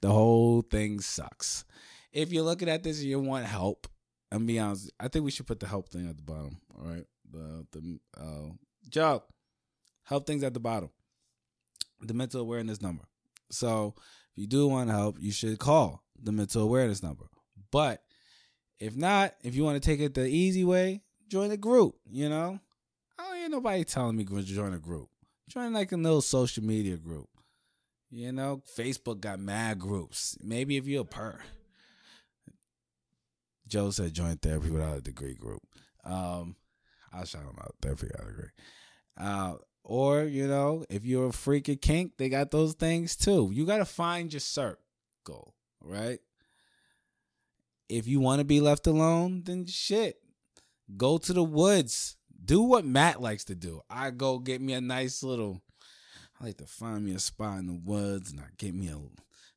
The 0.03 0.11
whole 0.11 0.63
thing 0.63 0.99
sucks. 0.99 1.65
If 2.13 2.33
you're 2.33 2.43
looking 2.43 2.69
at 2.69 2.83
this 2.83 2.99
and 2.99 3.09
you 3.09 3.21
want 3.21 3.47
help, 3.47 3.87
I'm 4.33 4.47
be 4.47 4.59
honest, 4.59 4.91
I 4.99 5.07
think 5.07 5.25
we 5.25 5.31
should 5.31 5.47
put 5.47 5.61
the 5.61 5.69
help 5.69 5.91
thing 5.91 6.09
at 6.09 6.17
the 6.17 6.25
bottom. 6.25 6.57
All 6.77 6.91
right. 6.91 7.07
The 7.31 7.67
the 7.71 8.01
uh 8.21 8.53
Joe, 8.89 9.23
help 10.03 10.27
things 10.27 10.43
at 10.43 10.55
the 10.55 10.61
bottom. 10.61 10.91
The 12.01 12.15
mental 12.15 12.41
awareness 12.41 12.83
number. 12.83 13.05
So 13.53 13.95
if 14.33 14.43
you 14.43 14.49
do 14.49 14.67
want 14.67 14.91
help, 14.91 15.19
you 15.21 15.31
should 15.31 15.61
call 15.61 16.03
the 16.21 16.33
mental 16.33 16.63
awareness 16.63 17.01
number. 17.01 17.27
But 17.71 18.03
if 18.81 18.97
not, 18.97 19.35
if 19.45 19.55
you 19.55 19.63
want 19.63 19.81
to 19.81 19.89
take 19.89 20.01
it 20.01 20.15
the 20.15 20.27
easy 20.27 20.65
way, 20.65 21.03
join 21.29 21.53
a 21.53 21.57
group, 21.57 21.95
you 22.11 22.29
know? 22.29 22.59
I 23.45 23.49
nobody 23.49 23.85
telling 23.85 24.17
me 24.17 24.25
to 24.25 24.43
join 24.43 24.75
a 24.75 24.79
group. 24.79 25.09
Join 25.49 25.73
like 25.73 25.93
a 25.93 25.97
little 25.97 26.21
social 26.21 26.63
media 26.63 26.97
group. 26.97 27.29
You 28.11 28.33
know, 28.33 28.63
Facebook 28.77 29.21
got 29.21 29.39
mad 29.39 29.79
groups. 29.79 30.37
Maybe 30.43 30.77
if 30.77 30.87
you're 30.87 31.03
a 31.03 31.05
per. 31.05 31.39
Joe 33.67 33.91
said 33.91 34.13
join 34.15 34.37
therapy 34.37 34.71
without 34.71 34.99
a 34.99 35.01
degree 35.01 35.35
group. 35.35 35.63
Um, 36.05 36.57
I'll 37.13 37.25
shout 37.25 37.43
him 37.43 37.57
out. 37.61 37.75
Therapy 37.81 38.09
without 38.09 38.27
a 38.27 38.31
degree. 38.31 38.51
Uh, 39.17 39.55
or, 39.85 40.25
you 40.25 40.47
know, 40.47 40.85
if 40.91 41.05
you're 41.05 41.29
a 41.29 41.33
freak 41.33 41.69
of 41.69 41.81
kink, 41.81 42.13
they 42.19 42.29
got 42.29 42.51
those 42.51 42.75
things 42.75 43.17
too. 43.17 43.51
You 43.53 43.65
got 43.65 43.79
to 43.79 43.85
find 43.85 44.33
your 44.33 44.41
circle, 44.41 45.55
right? 45.81 46.19
If 47.89 48.07
you 48.07 48.21
want 48.21 48.41
to 48.41 48.45
be 48.45 48.61
left 48.61 48.87
alone, 48.87 49.43
then 49.45 49.67
shit. 49.67 50.17
Go 50.97 51.19
to 51.19 51.33
the 51.33 51.45
woods. 51.45 52.17
Do 52.43 52.63
what 52.63 52.85
Matt 52.85 53.21
likes 53.21 53.45
to 53.45 53.55
do. 53.55 53.83
I 53.89 54.11
go 54.11 54.39
get 54.39 54.61
me 54.61 54.73
a 54.73 54.81
nice 54.81 55.23
little, 55.23 55.61
I 56.41 56.47
like 56.47 56.59
to 56.59 56.67
find 56.67 57.05
me 57.05 57.13
a 57.13 57.19
spot 57.19 57.59
in 57.59 57.67
the 57.67 57.81
woods 57.85 58.31
and 58.31 58.41
I 58.41 58.47
get 58.57 58.75
me 58.75 58.89
a 58.89 58.99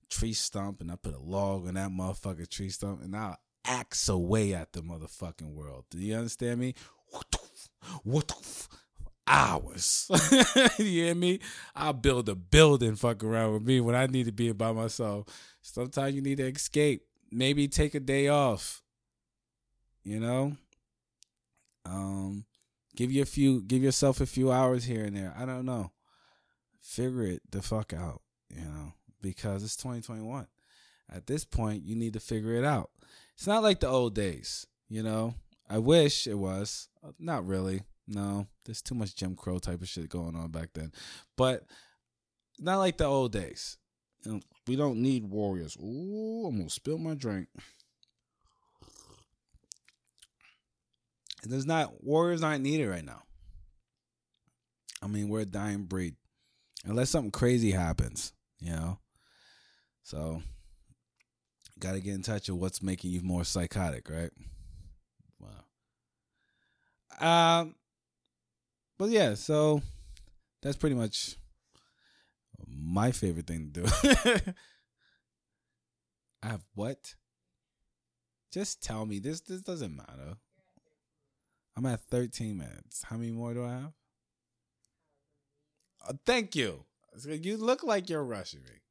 tree 0.09 0.33
stump 0.33 0.81
and 0.81 0.91
I 0.91 0.95
put 0.95 1.15
a 1.15 1.19
log 1.19 1.67
on 1.67 1.75
that 1.75 1.89
motherfucking 1.89 2.49
tree 2.49 2.69
stump 2.69 3.01
and 3.03 3.15
I'll 3.15 3.37
axe 3.65 4.09
away 4.09 4.53
at 4.53 4.73
the 4.73 4.81
motherfucking 4.81 5.53
world. 5.53 5.85
Do 5.89 5.99
you 5.99 6.15
understand 6.15 6.59
me? 6.59 6.75
What 8.03 8.33
hours. 9.27 10.09
you 10.77 10.85
hear 10.85 11.15
me? 11.15 11.39
I'll 11.75 11.93
build 11.93 12.29
a 12.29 12.35
building, 12.35 12.95
fuck 12.95 13.23
around 13.23 13.53
with 13.53 13.63
me 13.63 13.81
when 13.81 13.95
I 13.95 14.05
need 14.07 14.25
to 14.25 14.31
be 14.31 14.51
by 14.51 14.71
myself. 14.71 15.27
Sometimes 15.61 16.15
you 16.15 16.21
need 16.21 16.37
to 16.37 16.47
escape. 16.47 17.03
Maybe 17.31 17.67
take 17.67 17.95
a 17.95 17.99
day 17.99 18.27
off. 18.27 18.81
You 20.03 20.19
know? 20.19 20.57
Um 21.85 22.45
give 22.95 23.11
you 23.11 23.21
a 23.21 23.25
few 23.25 23.61
give 23.61 23.83
yourself 23.83 24.21
a 24.21 24.25
few 24.25 24.51
hours 24.51 24.85
here 24.85 25.05
and 25.05 25.15
there. 25.15 25.33
I 25.37 25.45
don't 25.45 25.65
know. 25.65 25.91
Figure 26.81 27.23
it 27.23 27.41
the 27.51 27.61
fuck 27.61 27.93
out, 27.93 28.21
you 28.49 28.65
know, 28.65 28.93
because 29.21 29.63
it's 29.63 29.75
2021. 29.77 30.47
At 31.11 31.27
this 31.27 31.45
point, 31.45 31.83
you 31.83 31.95
need 31.95 32.13
to 32.13 32.19
figure 32.19 32.55
it 32.55 32.65
out. 32.65 32.89
It's 33.35 33.47
not 33.47 33.63
like 33.63 33.79
the 33.79 33.87
old 33.87 34.15
days, 34.15 34.67
you 34.89 35.03
know. 35.03 35.35
I 35.69 35.77
wish 35.77 36.27
it 36.27 36.37
was. 36.37 36.89
Uh, 37.03 37.11
not 37.19 37.47
really. 37.47 37.83
No, 38.07 38.47
there's 38.65 38.81
too 38.81 38.95
much 38.95 39.15
Jim 39.15 39.35
Crow 39.35 39.59
type 39.59 39.81
of 39.81 39.87
shit 39.87 40.09
going 40.09 40.35
on 40.35 40.51
back 40.51 40.69
then. 40.73 40.91
But 41.37 41.63
not 42.59 42.77
like 42.77 42.97
the 42.97 43.05
old 43.05 43.31
days. 43.31 43.77
You 44.25 44.33
know, 44.33 44.39
we 44.67 44.75
don't 44.75 45.01
need 45.01 45.25
warriors. 45.25 45.77
Ooh, 45.81 46.45
I'm 46.47 46.57
gonna 46.57 46.69
spill 46.69 46.97
my 46.97 47.13
drink. 47.13 47.47
There's 51.43 51.65
not 51.65 52.03
warriors 52.03 52.43
aren't 52.43 52.63
needed 52.63 52.87
right 52.87 53.05
now. 53.05 53.23
I 55.01 55.07
mean, 55.07 55.29
we're 55.29 55.41
a 55.41 55.45
dying 55.45 55.83
breed. 55.83 56.15
Unless 56.85 57.09
something 57.09 57.31
crazy 57.31 57.71
happens, 57.71 58.33
you 58.59 58.71
know. 58.71 58.99
So 60.03 60.41
gotta 61.79 61.99
get 61.99 62.13
in 62.15 62.21
touch 62.21 62.49
with 62.49 62.59
what's 62.59 62.81
making 62.81 63.11
you 63.11 63.21
more 63.21 63.43
psychotic, 63.43 64.09
right? 64.09 64.31
Wow. 67.19 67.59
Um 67.59 67.75
but 68.97 69.09
yeah, 69.09 69.33
so 69.33 69.81
that's 70.61 70.77
pretty 70.77 70.95
much 70.95 71.35
my 72.67 73.11
favorite 73.11 73.47
thing 73.47 73.71
to 73.73 73.81
do. 73.81 73.87
I 76.43 76.47
have 76.47 76.63
what? 76.75 77.15
Just 78.51 78.83
tell 78.83 79.05
me. 79.05 79.19
This 79.19 79.41
this 79.41 79.61
doesn't 79.61 79.95
matter. 79.95 80.37
I'm 81.75 81.85
at 81.85 82.01
13 82.05 82.57
minutes. 82.57 83.03
How 83.03 83.17
many 83.17 83.31
more 83.31 83.53
do 83.53 83.65
I 83.65 83.71
have? 83.71 83.93
Uh, 86.07 86.13
thank 86.25 86.55
you. 86.55 86.85
You 87.25 87.57
look 87.57 87.83
like 87.83 88.09
you're 88.09 88.23
rushing 88.23 88.61
me. 88.63 88.81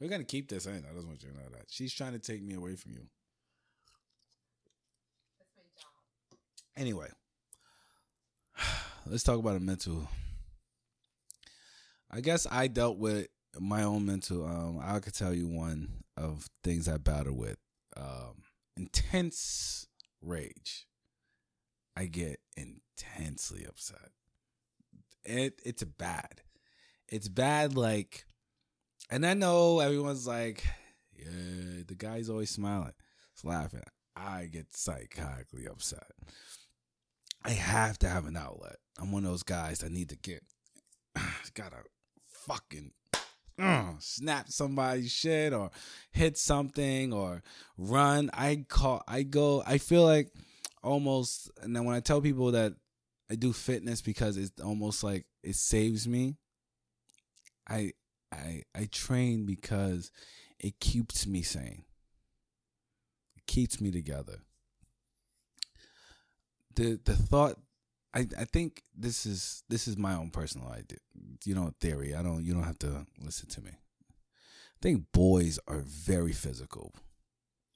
We're 0.00 0.08
gonna 0.08 0.24
keep 0.24 0.48
this 0.48 0.66
in. 0.66 0.84
I 0.88 0.94
just 0.94 1.06
want 1.06 1.22
you 1.22 1.30
to 1.30 1.34
know 1.34 1.48
that 1.52 1.66
she's 1.68 1.92
trying 1.92 2.12
to 2.12 2.18
take 2.18 2.42
me 2.42 2.54
away 2.54 2.76
from 2.76 2.92
you. 2.92 3.06
Anyway, 6.76 7.08
let's 9.06 9.24
talk 9.24 9.38
about 9.38 9.56
a 9.56 9.60
mental. 9.60 10.08
I 12.10 12.20
guess 12.20 12.46
I 12.50 12.68
dealt 12.68 12.98
with 12.98 13.26
my 13.58 13.82
own 13.82 14.06
mental. 14.06 14.46
Um, 14.46 14.80
I 14.82 15.00
could 15.00 15.14
tell 15.14 15.34
you 15.34 15.48
one 15.48 16.04
of 16.16 16.48
things 16.62 16.88
I 16.88 16.96
battle 16.96 17.36
with. 17.36 17.58
Um, 17.96 18.44
intense 18.76 19.88
rage. 20.22 20.87
I 21.98 22.06
get 22.06 22.38
intensely 22.56 23.66
upset. 23.68 24.10
It 25.24 25.60
it's 25.64 25.82
bad. 25.82 26.42
It's 27.08 27.26
bad. 27.26 27.76
Like, 27.76 28.24
and 29.10 29.26
I 29.26 29.34
know 29.34 29.80
everyone's 29.80 30.24
like, 30.24 30.64
yeah, 31.12 31.82
the 31.88 31.96
guy's 31.96 32.30
always 32.30 32.50
smiling, 32.50 32.92
it's 33.34 33.44
laughing. 33.44 33.82
I 34.14 34.44
get 34.46 34.70
psychotically 34.70 35.68
upset. 35.68 36.12
I 37.44 37.50
have 37.50 37.98
to 38.00 38.08
have 38.08 38.26
an 38.26 38.36
outlet. 38.36 38.76
I'm 39.00 39.10
one 39.10 39.24
of 39.24 39.30
those 39.30 39.42
guys 39.42 39.80
that 39.80 39.90
need 39.90 40.10
to 40.10 40.16
get 40.16 40.44
gotta 41.54 41.82
fucking 42.28 42.92
uh, 43.60 43.92
snap 43.98 44.48
somebody's 44.50 45.10
shit 45.10 45.52
or 45.52 45.72
hit 46.12 46.38
something 46.38 47.12
or 47.12 47.42
run. 47.76 48.30
I 48.32 48.64
call 48.68 49.02
I 49.08 49.24
go 49.24 49.64
I 49.66 49.78
feel 49.78 50.04
like 50.04 50.30
almost 50.88 51.50
and 51.62 51.74
then 51.74 51.84
when 51.84 51.94
I 51.94 52.00
tell 52.00 52.20
people 52.20 52.52
that 52.52 52.74
I 53.30 53.34
do 53.34 53.52
fitness 53.52 54.00
because 54.00 54.36
it's 54.36 54.60
almost 54.60 55.04
like 55.04 55.26
it 55.42 55.56
saves 55.56 56.08
me. 56.08 56.36
I 57.68 57.92
I 58.32 58.62
I 58.74 58.88
train 58.90 59.46
because 59.46 60.10
it 60.58 60.80
keeps 60.80 61.26
me 61.26 61.42
sane. 61.42 61.84
It 63.36 63.46
keeps 63.46 63.80
me 63.80 63.90
together 63.90 64.40
the 66.78 67.00
the 67.04 67.14
thought 67.14 67.56
I, 68.14 68.26
I 68.38 68.44
think 68.44 68.82
this 68.96 69.26
is 69.26 69.62
this 69.68 69.86
is 69.86 69.98
my 69.98 70.14
own 70.14 70.30
personal 70.30 70.68
idea. 70.68 70.98
You 71.44 71.54
know, 71.54 71.72
theory. 71.80 72.14
I 72.14 72.22
don't 72.22 72.44
you 72.44 72.54
don't 72.54 72.62
have 72.62 72.78
to 72.80 73.06
listen 73.20 73.48
to 73.50 73.60
me. 73.60 73.72
I 73.72 74.78
think 74.80 75.12
boys 75.12 75.58
are 75.66 75.82
very 75.84 76.32
physical. 76.32 76.94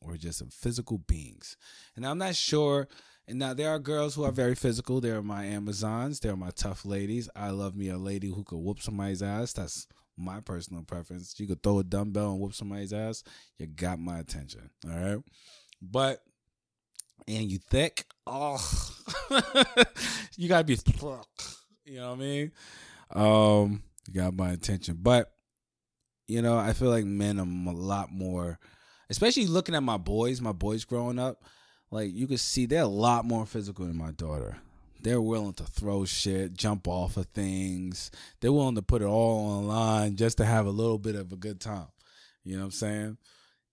Or 0.05 0.17
just 0.17 0.39
some 0.39 0.51
physical 0.51 0.99
beings. 0.99 1.57
And 1.97 2.05
I'm 2.05 2.19
not 2.19 2.35
sure 2.35 2.89
and 3.29 3.39
now 3.39 3.55
there 3.55 3.71
are 3.71 3.79
girls 3.79 4.15
who 4.15 4.25
are 4.25 4.33
very 4.33 4.55
physical. 4.55 5.01
There 5.01 5.17
are 5.17 5.23
my 5.23 5.45
Amazons. 5.45 6.21
There 6.21 6.33
are 6.33 6.37
my 6.37 6.51
tough 6.51 6.85
ladies. 6.85 7.29
I 7.37 7.51
love 7.51 7.77
me 7.77 7.89
a 7.89 7.97
lady 7.97 8.29
who 8.29 8.43
could 8.43 8.59
whoop 8.59 8.81
somebody's 8.81 9.23
ass. 9.23 9.53
That's 9.53 9.87
my 10.17 10.41
personal 10.41 10.83
preference. 10.83 11.39
You 11.39 11.47
could 11.47 11.63
throw 11.63 11.79
a 11.79 11.85
dumbbell 11.85 12.33
and 12.33 12.41
whoop 12.41 12.55
somebody's 12.55 12.93
ass. 12.93 13.23
You 13.59 13.67
got 13.67 14.01
my 14.01 14.19
attention. 14.19 14.71
All 14.87 14.99
right. 14.99 15.19
But 15.81 16.23
and 17.29 17.51
you 17.51 17.59
thick, 17.59 18.05
oh, 18.27 18.59
you 20.37 20.49
gotta 20.49 20.65
be, 20.65 20.77
you 21.85 21.97
know 21.97 22.11
what 22.11 22.15
I 22.15 22.17
mean? 22.17 22.53
Um, 23.15 23.83
you 24.09 24.15
got 24.21 24.35
my 24.35 24.51
attention, 24.51 24.99
but 25.01 25.31
you 26.27 26.43
know, 26.43 26.59
I 26.59 26.73
feel 26.73 26.91
like 26.91 27.05
men 27.05 27.39
are 27.39 27.71
a 27.71 27.77
lot 27.77 28.11
more, 28.11 28.59
especially 29.13 29.47
looking 29.47 29.75
at 29.75 29.83
my 29.83 29.97
boys, 29.97 30.41
my 30.41 30.53
boys 30.53 30.85
growing 30.85 31.19
up. 31.19 31.45
Like 31.91 32.13
you 32.13 32.27
can 32.27 32.39
see, 32.39 32.67
they're 32.67 32.83
a 32.83 32.87
lot 32.87 33.25
more 33.25 33.47
physical 33.47 33.87
than 33.87 33.97
my 33.97 34.11
daughter. 34.11 34.57
They're 35.03 35.21
willing 35.21 35.55
to 35.55 35.65
throw 35.65 36.05
shit, 36.05 36.55
jump 36.55 36.89
off 36.89 37.17
of 37.17 37.27
things. 37.27 38.11
They're 38.41 38.53
willing 38.53 38.77
to 38.77 38.83
put 38.83 39.03
it 39.03 39.07
all 39.07 39.51
on 39.51 39.67
line 39.69 40.17
just 40.17 40.39
to 40.39 40.45
have 40.45 40.67
a 40.67 40.71
little 40.71 40.99
bit 40.99 41.15
of 41.15 41.33
a 41.33 41.37
good 41.37 41.61
time. 41.61 41.89
You 42.45 42.55
know 42.55 42.63
what 42.63 42.67
I'm 42.67 42.71
saying? 42.73 43.19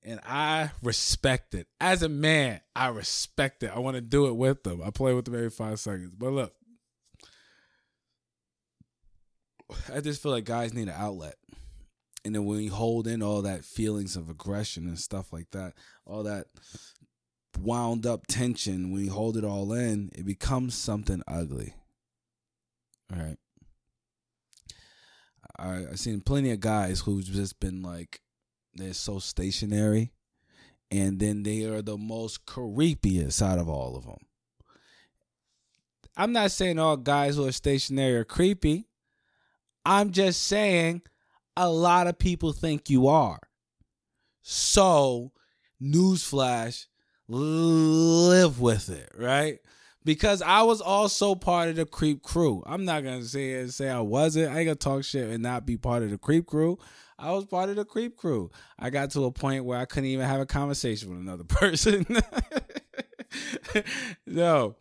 and 0.03 0.19
I 0.25 0.71
respect 0.81 1.53
it. 1.53 1.67
As 1.79 2.03
a 2.03 2.09
man, 2.09 2.61
I 2.75 2.87
respect 2.87 3.63
it. 3.63 3.71
I 3.73 3.79
want 3.79 3.95
to 3.95 4.01
do 4.01 4.27
it 4.27 4.35
with 4.35 4.63
them. 4.63 4.81
I 4.83 4.91
play 4.91 5.13
with 5.13 5.25
them 5.25 5.35
every 5.35 5.49
five 5.49 5.79
seconds. 5.79 6.11
But 6.17 6.31
look, 6.31 6.53
I 9.93 9.99
just 9.99 10.23
feel 10.23 10.31
like 10.31 10.45
guys 10.45 10.73
need 10.73 10.87
an 10.87 10.95
outlet. 10.97 11.35
And 12.25 12.35
then 12.35 12.45
when 12.45 12.59
you 12.59 12.71
hold 12.71 13.07
in 13.07 13.21
all 13.21 13.41
that 13.41 13.65
feelings 13.65 14.15
of 14.15 14.29
aggression 14.29 14.87
and 14.87 14.99
stuff 14.99 15.31
like 15.31 15.51
that, 15.51 15.73
all 16.05 16.23
that 16.23 16.47
wound 17.57 18.05
up 18.05 18.27
tension, 18.27 18.91
when 18.91 19.05
you 19.05 19.11
hold 19.11 19.37
it 19.37 19.43
all 19.43 19.71
in, 19.73 20.11
it 20.13 20.25
becomes 20.25 20.75
something 20.75 21.21
ugly. 21.27 21.75
All 23.13 23.21
right. 23.21 23.37
I 25.57 25.87
I've 25.91 25.99
seen 25.99 26.21
plenty 26.21 26.51
of 26.51 26.59
guys 26.59 27.01
who've 27.01 27.23
just 27.23 27.59
been 27.59 27.81
like 27.81 28.21
they're 28.73 28.93
so 28.93 29.19
stationary, 29.19 30.11
and 30.91 31.19
then 31.19 31.43
they 31.43 31.65
are 31.65 31.81
the 31.81 31.97
most 31.97 32.45
creepiest 32.45 33.41
out 33.41 33.59
of 33.59 33.67
all 33.67 33.97
of 33.97 34.05
them. 34.05 34.19
I'm 36.15 36.33
not 36.33 36.51
saying 36.51 36.79
all 36.79 36.97
guys 36.97 37.35
who 37.35 37.47
are 37.47 37.51
stationary 37.51 38.15
are 38.17 38.25
creepy. 38.25 38.87
I'm 39.85 40.11
just 40.11 40.43
saying 40.43 41.01
a 41.55 41.69
lot 41.69 42.07
of 42.07 42.17
people 42.17 42.53
think 42.53 42.89
you 42.89 43.07
are. 43.07 43.39
So, 44.41 45.31
newsflash, 45.81 46.85
live 47.27 48.59
with 48.59 48.89
it, 48.89 49.11
right? 49.17 49.59
Because 50.05 50.41
I 50.41 50.63
was 50.63 50.81
also 50.81 51.35
part 51.35 51.69
of 51.69 51.75
the 51.75 51.85
creep 51.85 52.23
crew. 52.23 52.63
I'm 52.65 52.85
not 52.85 53.03
gonna 53.03 53.23
say 53.23 53.67
say 53.67 53.89
I 53.89 53.99
wasn't. 53.99 54.51
I 54.51 54.59
ain't 54.59 54.67
gonna 54.67 54.75
talk 54.75 55.03
shit 55.03 55.29
and 55.29 55.43
not 55.43 55.65
be 55.65 55.77
part 55.77 56.03
of 56.03 56.09
the 56.09 56.17
creep 56.17 56.47
crew. 56.47 56.79
I 57.19 57.31
was 57.31 57.45
part 57.45 57.69
of 57.69 57.75
the 57.75 57.85
creep 57.85 58.15
crew. 58.15 58.49
I 58.79 58.89
got 58.89 59.11
to 59.11 59.25
a 59.25 59.31
point 59.31 59.65
where 59.65 59.77
I 59.77 59.85
couldn't 59.85 60.09
even 60.09 60.25
have 60.25 60.39
a 60.39 60.45
conversation 60.45 61.09
with 61.09 61.19
another 61.19 61.43
person. 61.47 62.05
no. 64.25 64.77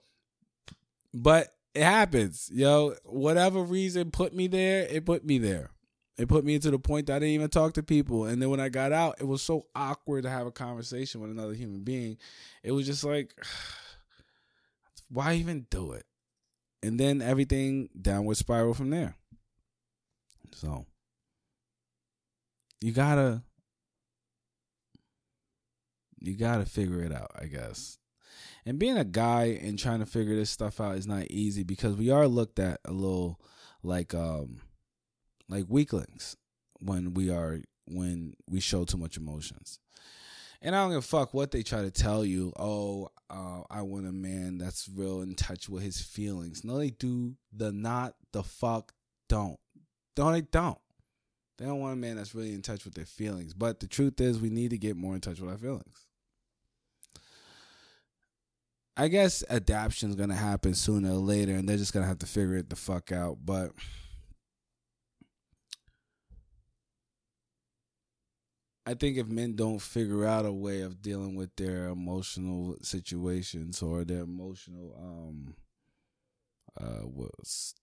But 1.13 1.49
it 1.75 1.83
happens, 1.83 2.49
yo. 2.53 2.95
Whatever 3.05 3.63
reason 3.63 4.13
put 4.13 4.35
me 4.35 4.47
there, 4.47 4.87
it 4.89 5.05
put 5.05 5.25
me 5.25 5.39
there. 5.39 5.71
It 6.19 6.29
put 6.29 6.45
me 6.45 6.59
to 6.59 6.71
the 6.73 6.81
point 6.81 7.07
that 7.07 7.17
I 7.17 7.19
didn't 7.21 7.35
even 7.35 7.49
talk 7.49 7.75
to 7.75 7.83
people. 7.83 8.25
And 8.25 8.43
then 8.43 8.51
when 8.51 8.59
I 8.59 8.69
got 8.69 8.93
out, 8.93 9.17
it 9.21 9.27
was 9.27 9.41
so 9.41 9.67
awkward 9.75 10.25
to 10.25 10.31
have 10.31 10.49
a 10.49 10.53
conversation 10.53 11.21
with 11.21 11.31
another 11.31 11.55
human 11.55 11.83
being. 11.83 12.19
It 12.65 12.73
was 12.73 12.87
just 12.87 13.05
like, 13.05 13.33
why 15.09 15.35
even 15.35 15.67
do 15.71 15.93
it? 15.93 16.05
And 16.83 16.99
then 16.99 17.23
everything 17.23 17.89
downward 18.01 18.37
spiral 18.37 18.75
from 18.75 18.91
there. 18.91 19.15
So 20.53 20.87
you 22.81 22.93
gotta 22.93 23.43
you 26.21 26.37
gotta 26.37 26.65
figure 26.65 27.03
it 27.03 27.13
out, 27.13 27.31
I 27.41 27.47
guess. 27.47 27.99
And 28.67 28.79
being 28.79 28.99
a 28.99 29.05
guy 29.05 29.59
and 29.63 29.79
trying 29.79 30.01
to 30.01 30.07
figure 30.07 30.35
this 30.35 30.51
stuff 30.51 30.81
out 30.81 30.97
is 30.97 31.07
not 31.07 31.31
easy 31.31 31.63
because 31.63 31.97
we 31.97 32.11
are 32.11 32.27
looked 32.27 32.59
at 32.59 32.81
a 32.85 32.93
little 32.93 33.41
like 33.83 34.15
um 34.15 34.61
like 35.49 35.65
weaklings 35.69 36.37
when 36.81 37.15
we 37.15 37.31
are 37.31 37.61
when 37.87 38.35
we 38.49 38.61
show 38.61 38.85
too 38.85 38.99
much 38.99 39.17
emotions. 39.17 39.79
And 40.61 40.75
I 40.75 40.83
don't 40.83 40.91
give 40.91 40.99
a 40.99 41.03
fuck 41.03 41.33
what 41.33 41.53
they 41.53 41.63
try 41.63 41.83
to 41.83 41.91
tell 41.91 42.25
you. 42.25 42.53
Oh, 42.59 43.11
uh, 43.31 43.63
I 43.71 43.83
want 43.83 44.09
a 44.09 44.13
man 44.13 44.59
that's 44.59 44.89
real 44.93 45.23
in 45.23 45.35
touch 45.35 45.69
with 45.69 45.85
his 45.85 46.01
feelings. 46.01 46.65
No, 46.65 46.79
they 46.79 46.91
do 46.91 47.35
the 47.53 47.71
not 47.71 48.15
the 48.33 48.43
fuck 48.43 48.93
don't. 49.29 49.59
Don't 50.17 50.33
they 50.33 50.41
don't. 50.41 50.79
They 51.59 51.67
don't 51.67 51.81
want 51.81 51.95
a 51.95 51.97
man 51.97 52.17
that's 52.17 52.35
really 52.35 52.55
in 52.55 52.63
touch 52.63 52.85
with 52.85 52.95
their 52.95 53.05
feelings. 53.05 53.55
But 53.55 53.81
the 53.81 53.87
truth 53.87 54.21
is, 54.21 54.41
we 54.41 54.51
need 54.51 54.71
to 54.71 54.79
get 54.79 54.97
more 54.97 55.15
in 55.15 55.21
touch 55.21 55.41
with 55.41 55.51
our 55.51 55.59
feelings. 55.59 56.07
I 58.97 59.07
guess 59.07 59.45
adaptation 59.49 60.11
is 60.11 60.17
gonna 60.17 60.35
happen 60.35 60.75
sooner 60.75 61.13
or 61.13 61.19
later, 61.19 61.55
and 61.55 61.69
they're 61.69 61.77
just 61.77 61.93
gonna 61.93 62.07
have 62.07 62.19
to 62.19 62.27
figure 62.27 62.57
it 62.57 62.69
the 62.69 62.77
fuck 62.77 63.13
out. 63.13 63.39
But 63.45 63.71
I 68.89 68.95
think 68.95 69.19
if 69.19 69.27
men 69.27 69.55
don't 69.55 69.83
figure 69.83 70.25
out 70.25 70.47
a 70.47 70.53
way 70.53 70.81
of 70.81 71.03
dealing 71.03 71.35
with 71.35 71.55
their 71.57 71.89
emotional 71.89 72.79
situations 72.81 73.83
or 73.83 74.03
their 74.03 74.23
emotional 74.23 74.97
um 74.99 75.55
uh 76.81 77.07
was 77.07 77.75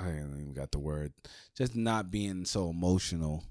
I 0.00 0.06
don't 0.06 0.40
even 0.40 0.54
got 0.54 0.72
the 0.72 0.80
word 0.80 1.12
just 1.56 1.76
not 1.76 2.10
being 2.10 2.44
so 2.46 2.68
emotional 2.68 3.44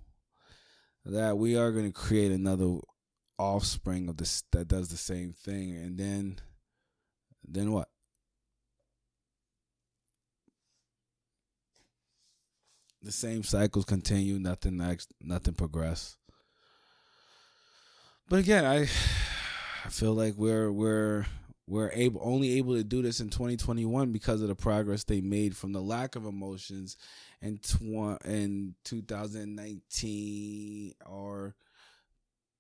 that 1.06 1.38
we 1.38 1.56
are 1.56 1.72
going 1.72 1.86
to 1.86 1.98
create 1.98 2.34
another 2.34 2.80
offspring 3.40 4.10
of 4.10 4.18
this 4.18 4.44
that 4.52 4.68
does 4.68 4.90
the 4.90 4.98
same 4.98 5.32
thing 5.32 5.74
and 5.78 5.98
then 5.98 6.40
then 7.48 7.72
what? 7.72 7.88
The 13.02 13.14
same 13.14 13.44
cycles 13.44 13.86
continue 13.86 14.38
nothing 14.38 14.76
next 14.76 15.14
nothing 15.22 15.54
progress 15.54 16.18
but 18.30 18.40
again, 18.40 18.66
I 18.66 18.84
I 19.86 19.90
feel 19.90 20.14
like 20.14 20.36
we're 20.36 20.72
we're 20.72 21.26
we're 21.68 21.92
able 21.94 22.22
only 22.24 22.58
able 22.58 22.76
to 22.76 22.84
do 22.84 23.02
this 23.02 23.20
in 23.20 23.30
2021 23.30 24.12
because 24.12 24.42
of 24.42 24.48
the 24.48 24.56
progress 24.56 25.04
they 25.04 25.22
made 25.22 25.58
from 25.58 25.74
the 25.74 25.82
lack 25.82 26.16
of 26.16 26.26
emotions 26.26 26.98
in 27.42 27.58
tw- 27.58 28.24
in 28.26 28.76
2019 28.84 30.94
or 31.06 31.56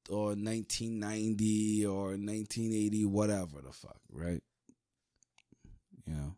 or 0.10 0.28
1990 0.28 1.86
or 1.86 2.10
1980 2.10 3.06
whatever 3.06 3.62
the 3.62 3.71
fuck 3.71 3.99
right? 4.12 4.41
You 6.06 6.13
know? 6.13 6.36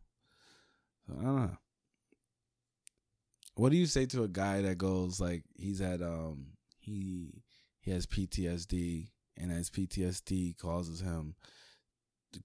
So, 1.07 1.13
I 1.19 1.23
don't 1.23 1.35
know. 1.35 1.57
What 3.55 3.71
do 3.71 3.77
you 3.77 3.87
say 3.87 4.05
to 4.07 4.23
a 4.23 4.27
guy 4.27 4.61
that 4.61 4.77
goes 4.77 5.19
like 5.19 5.43
he's 5.55 5.79
had 5.79 6.01
um 6.01 6.47
he 6.79 7.43
he 7.79 7.91
has 7.91 8.05
PTSD 8.05 9.07
and 9.37 9.51
as 9.51 9.69
PTSD 9.69 10.57
causes 10.57 11.01
him 11.01 11.35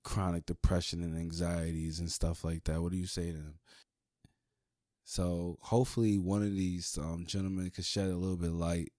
chronic 0.02 0.46
depression 0.46 1.02
and 1.02 1.16
anxieties 1.16 1.98
and 1.98 2.10
stuff 2.10 2.44
like 2.44 2.64
that. 2.64 2.80
What 2.80 2.92
do 2.92 2.98
you 2.98 3.06
say 3.06 3.32
to 3.32 3.38
him? 3.38 3.58
So 5.04 5.58
hopefully 5.62 6.18
one 6.18 6.42
of 6.42 6.54
these 6.54 6.98
um, 7.00 7.24
gentlemen 7.26 7.70
could 7.70 7.84
shed 7.84 8.10
a 8.10 8.16
little 8.16 8.36
bit 8.36 8.50
of 8.50 8.54
light 8.54 8.92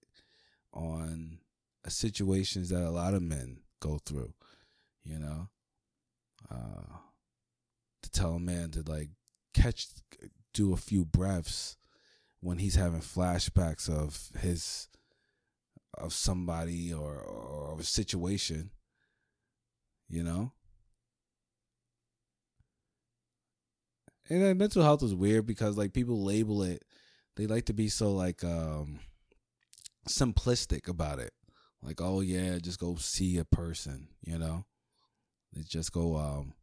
on 0.72 1.38
situations 1.88 2.68
that 2.68 2.82
a 2.82 2.90
lot 2.90 3.14
of 3.14 3.22
men 3.22 3.58
go 3.80 3.98
through. 4.04 4.34
You 5.02 5.18
know, 5.18 5.48
uh, 6.50 6.96
to 8.02 8.10
tell 8.10 8.34
a 8.34 8.40
man 8.40 8.70
to 8.70 8.82
like 8.86 9.10
catch, 9.52 9.88
do 10.52 10.72
a 10.72 10.78
few 10.78 11.04
breaths 11.04 11.76
when 12.40 12.58
he's 12.58 12.76
having 12.76 13.00
flashbacks 13.00 13.88
of 13.88 14.30
his 14.40 14.88
of 15.98 16.12
somebody 16.12 16.92
or, 16.92 17.20
or 17.20 17.80
a 17.80 17.84
situation, 17.84 18.70
you 20.08 20.22
know. 20.22 20.52
And 24.28 24.58
mental 24.58 24.82
health 24.82 25.02
is 25.02 25.14
weird 25.14 25.46
because 25.46 25.76
like 25.76 25.92
people 25.92 26.24
label 26.24 26.62
it, 26.62 26.82
they 27.36 27.46
like 27.46 27.66
to 27.66 27.74
be 27.74 27.88
so 27.88 28.14
like 28.14 28.42
um 28.42 29.00
simplistic 30.08 30.88
about 30.88 31.18
it. 31.18 31.32
Like, 31.82 32.00
oh 32.00 32.20
yeah, 32.20 32.58
just 32.58 32.80
go 32.80 32.96
see 32.96 33.36
a 33.38 33.44
person, 33.44 34.08
you 34.22 34.38
know. 34.38 34.64
They 35.52 35.62
just 35.62 35.92
go 35.92 36.16
um 36.16 36.54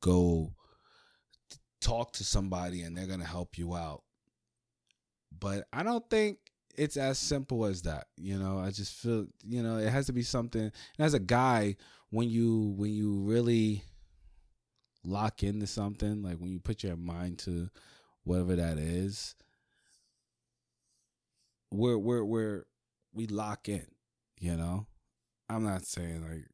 go 0.00 0.54
talk 1.80 2.12
to 2.14 2.24
somebody 2.24 2.82
and 2.82 2.96
they're 2.96 3.06
gonna 3.06 3.24
help 3.24 3.58
you 3.58 3.74
out. 3.74 4.02
But 5.38 5.66
I 5.72 5.82
don't 5.82 6.08
think 6.08 6.38
it's 6.76 6.96
as 6.96 7.18
simple 7.18 7.64
as 7.64 7.82
that 7.82 8.06
you 8.16 8.38
know? 8.38 8.58
I 8.58 8.70
just 8.70 8.94
feel 8.94 9.26
you 9.46 9.62
know 9.62 9.78
it 9.78 9.88
has 9.88 10.06
to 10.06 10.12
be 10.12 10.22
something 10.22 10.62
and 10.62 10.72
as 10.98 11.14
a 11.14 11.18
guy 11.18 11.76
when 12.10 12.28
you 12.28 12.74
when 12.76 12.90
you 12.90 13.20
really 13.20 13.82
lock 15.04 15.42
into 15.42 15.66
something 15.66 16.22
like 16.22 16.38
when 16.38 16.50
you 16.50 16.58
put 16.58 16.82
your 16.82 16.96
mind 16.96 17.38
to 17.40 17.68
whatever 18.24 18.56
that 18.56 18.78
is 18.78 19.34
we're 21.70 21.98
we're 21.98 22.24
we're 22.24 22.64
we 23.12 23.26
lock 23.26 23.68
in 23.68 23.86
you 24.40 24.56
know? 24.56 24.86
I'm 25.48 25.64
not 25.64 25.84
saying 25.84 26.22
like 26.22 26.46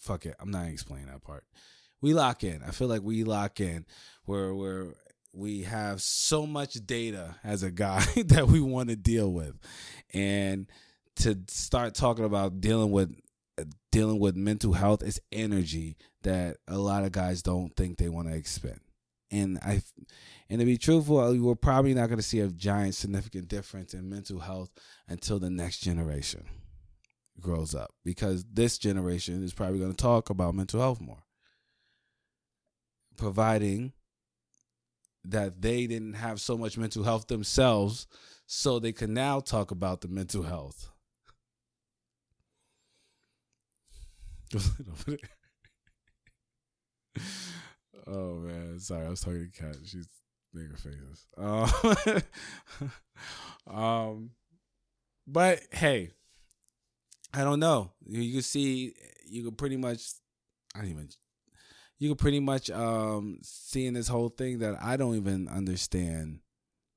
fuck 0.00 0.26
it 0.26 0.36
i'm 0.38 0.50
not 0.50 0.68
explaining 0.68 1.06
that 1.06 1.22
part. 1.22 1.44
We 2.00 2.14
lock 2.14 2.44
in. 2.44 2.62
I 2.62 2.70
feel 2.70 2.86
like 2.86 3.02
we 3.02 3.24
lock 3.24 3.60
in. 3.60 3.84
Where 4.24 4.54
we're 4.54 4.94
we 5.38 5.62
have 5.62 6.02
so 6.02 6.46
much 6.46 6.74
data 6.84 7.36
as 7.44 7.62
a 7.62 7.70
guy 7.70 8.04
that 8.26 8.48
we 8.48 8.60
want 8.60 8.88
to 8.88 8.96
deal 8.96 9.32
with. 9.32 9.56
And 10.12 10.66
to 11.16 11.38
start 11.48 11.94
talking 11.94 12.24
about 12.24 12.60
dealing 12.60 12.90
with 12.90 13.14
dealing 13.90 14.20
with 14.20 14.36
mental 14.36 14.72
health 14.72 15.02
is 15.02 15.20
energy 15.32 15.96
that 16.22 16.58
a 16.68 16.78
lot 16.78 17.04
of 17.04 17.10
guys 17.10 17.42
don't 17.42 17.74
think 17.76 17.98
they 17.98 18.08
want 18.08 18.28
to 18.28 18.34
expend. 18.34 18.80
And 19.30 19.58
i 19.62 19.82
and 20.48 20.60
to 20.60 20.64
be 20.64 20.78
truthful 20.78 21.36
we're 21.38 21.54
probably 21.54 21.92
not 21.92 22.06
going 22.06 22.18
to 22.18 22.22
see 22.22 22.40
a 22.40 22.48
giant 22.48 22.94
significant 22.94 23.48
difference 23.48 23.92
in 23.92 24.08
mental 24.08 24.38
health 24.38 24.70
until 25.06 25.38
the 25.38 25.50
next 25.50 25.80
generation 25.80 26.46
grows 27.38 27.74
up 27.74 27.90
because 28.04 28.44
this 28.50 28.78
generation 28.78 29.42
is 29.44 29.52
probably 29.52 29.78
going 29.78 29.92
to 29.92 30.02
talk 30.02 30.30
about 30.30 30.54
mental 30.54 30.80
health 30.80 31.00
more. 31.00 31.24
Providing 33.16 33.92
that 35.24 35.60
they 35.60 35.86
didn't 35.86 36.14
have 36.14 36.40
so 36.40 36.56
much 36.56 36.78
mental 36.78 37.04
health 37.04 37.26
themselves, 37.26 38.06
so 38.46 38.78
they 38.78 38.92
can 38.92 39.12
now 39.12 39.40
talk 39.40 39.70
about 39.70 40.00
the 40.00 40.08
mental 40.08 40.42
health. 40.42 40.90
oh 48.06 48.34
man, 48.36 48.78
sorry, 48.78 49.06
I 49.06 49.10
was 49.10 49.20
talking 49.20 49.50
to 49.52 49.60
Kat. 49.60 49.76
She's 49.84 50.08
making 50.54 50.76
faces. 50.76 51.26
Um, 51.36 51.70
um, 53.74 54.30
but 55.26 55.60
hey, 55.72 56.12
I 57.34 57.44
don't 57.44 57.60
know. 57.60 57.92
You, 58.06 58.22
you 58.22 58.32
can 58.34 58.42
see, 58.42 58.94
you 59.26 59.44
can 59.44 59.54
pretty 59.54 59.76
much, 59.76 60.00
I 60.74 60.80
don't 60.80 60.90
even. 60.90 61.08
You 61.98 62.10
can 62.10 62.16
pretty 62.16 62.40
much 62.40 62.70
um 62.70 63.38
see 63.42 63.86
in 63.86 63.94
this 63.94 64.08
whole 64.08 64.28
thing 64.28 64.60
that 64.60 64.76
I 64.82 64.96
don't 64.96 65.16
even 65.16 65.48
understand 65.48 66.40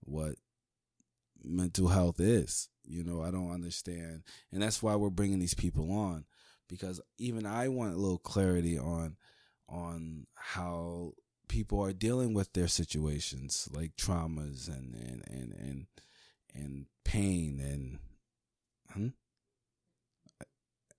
what 0.01 0.35
mental 1.43 1.87
health 1.87 2.19
is. 2.19 2.69
You 2.83 3.03
know, 3.03 3.21
I 3.21 3.31
don't 3.31 3.51
understand, 3.51 4.23
and 4.51 4.61
that's 4.61 4.83
why 4.83 4.95
we're 4.95 5.09
bringing 5.09 5.39
these 5.39 5.53
people 5.53 5.91
on 5.91 6.25
because 6.71 7.01
even 7.17 7.45
I 7.45 7.67
want 7.67 7.93
a 7.93 7.97
little 7.97 8.17
clarity 8.17 8.79
on 8.79 9.17
on 9.67 10.25
how 10.33 11.13
people 11.49 11.83
are 11.83 11.93
dealing 11.93 12.33
with 12.33 12.53
their 12.53 12.69
situations 12.69 13.67
like 13.71 13.95
traumas 13.97 14.67
and 14.67 14.95
and 14.95 15.23
and 15.27 15.53
and, 15.53 15.85
and 16.55 16.85
pain 17.03 17.59
and 17.59 17.99
hmm? 18.93 19.07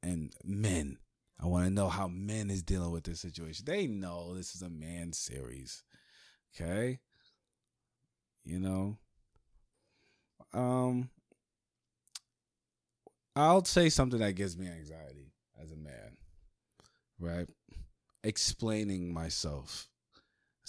and 0.02 0.34
men. 0.44 0.98
I 1.42 1.46
want 1.46 1.64
to 1.66 1.70
know 1.70 1.88
how 1.88 2.06
men 2.06 2.50
is 2.50 2.62
dealing 2.62 2.92
with 2.92 3.04
this 3.04 3.20
situation. 3.20 3.64
They 3.66 3.88
know 3.88 4.34
this 4.34 4.54
is 4.54 4.62
a 4.62 4.68
man 4.68 5.12
series. 5.12 5.82
Okay? 6.54 7.00
You 8.44 8.60
know. 8.60 8.98
Um 10.52 11.10
I'll 13.34 13.64
say 13.64 13.88
something 13.88 14.20
that 14.20 14.34
gives 14.34 14.56
me 14.56 14.68
anxiety 14.68 15.32
as 15.60 15.72
a 15.72 15.76
man. 15.76 16.16
Right? 17.18 17.48
Explaining 18.22 19.12
myself. 19.12 19.88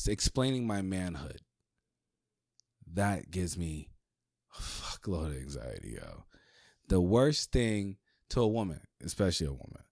Explaining 0.08 0.66
my 0.66 0.82
manhood. 0.82 1.42
That 2.92 3.30
gives 3.30 3.58
me 3.58 3.90
a 4.58 4.62
fuckload 4.62 5.28
of 5.28 5.38
anxiety, 5.38 5.98
yo. 6.02 6.24
The 6.88 7.02
worst 7.02 7.52
thing 7.52 7.98
to 8.30 8.42
a 8.42 8.48
woman, 8.48 8.82
especially 9.04 9.48
a 9.48 9.52
woman, 9.52 9.84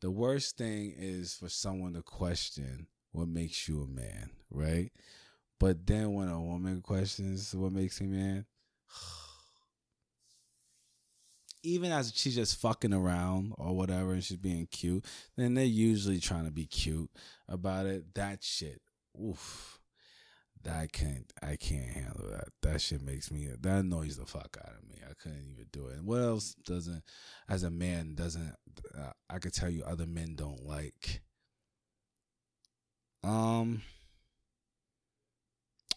the 0.00 0.10
worst 0.10 0.56
thing 0.56 0.94
is 0.96 1.34
for 1.34 1.48
someone 1.48 1.94
to 1.94 2.02
question 2.02 2.86
what 3.12 3.28
makes 3.28 3.68
you 3.68 3.82
a 3.82 3.86
man, 3.86 4.30
right? 4.50 4.90
But 5.58 5.86
then 5.86 6.14
when 6.14 6.28
a 6.28 6.40
woman 6.40 6.82
questions 6.82 7.54
what 7.54 7.72
makes 7.72 8.00
me 8.00 8.08
man, 8.08 8.46
even 11.62 11.90
as 11.90 12.12
she's 12.14 12.36
just 12.36 12.60
fucking 12.60 12.94
around 12.94 13.54
or 13.58 13.76
whatever 13.76 14.12
and 14.12 14.22
she's 14.22 14.36
being 14.36 14.68
cute, 14.70 15.04
then 15.36 15.54
they're 15.54 15.64
usually 15.64 16.20
trying 16.20 16.44
to 16.44 16.52
be 16.52 16.66
cute 16.66 17.10
about 17.48 17.86
it. 17.86 18.14
That 18.14 18.44
shit, 18.44 18.80
oof. 19.20 19.78
I 20.68 20.88
can't, 20.92 21.32
I 21.42 21.56
can't 21.56 21.88
handle 21.88 22.28
that. 22.30 22.48
That 22.62 22.80
shit 22.80 23.02
makes 23.02 23.30
me, 23.30 23.48
that 23.60 23.78
annoys 23.78 24.16
the 24.16 24.26
fuck 24.26 24.56
out 24.62 24.74
of 24.74 24.88
me. 24.88 25.00
I 25.02 25.14
couldn't 25.14 25.46
even 25.50 25.66
do 25.72 25.86
it. 25.86 25.98
And 25.98 26.06
what 26.06 26.20
else 26.20 26.54
doesn't, 26.54 27.02
as 27.48 27.62
a 27.62 27.70
man, 27.70 28.14
doesn't, 28.14 28.54
uh, 28.98 29.12
I 29.30 29.38
could 29.38 29.54
tell 29.54 29.70
you 29.70 29.84
other 29.84 30.06
men 30.06 30.34
don't 30.34 30.64
like. 30.64 31.22
Um, 33.24 33.82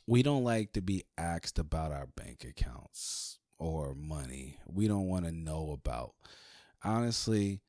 we 0.07 0.23
don't 0.23 0.43
like 0.43 0.73
to 0.73 0.81
be 0.81 1.03
asked 1.17 1.59
about 1.59 1.91
our 1.91 2.07
bank 2.07 2.43
accounts 2.43 3.39
or 3.59 3.93
money. 3.95 4.57
We 4.67 4.87
don't 4.87 5.07
want 5.07 5.25
to 5.25 5.31
know 5.31 5.71
about. 5.71 6.13
Honestly, 6.83 7.61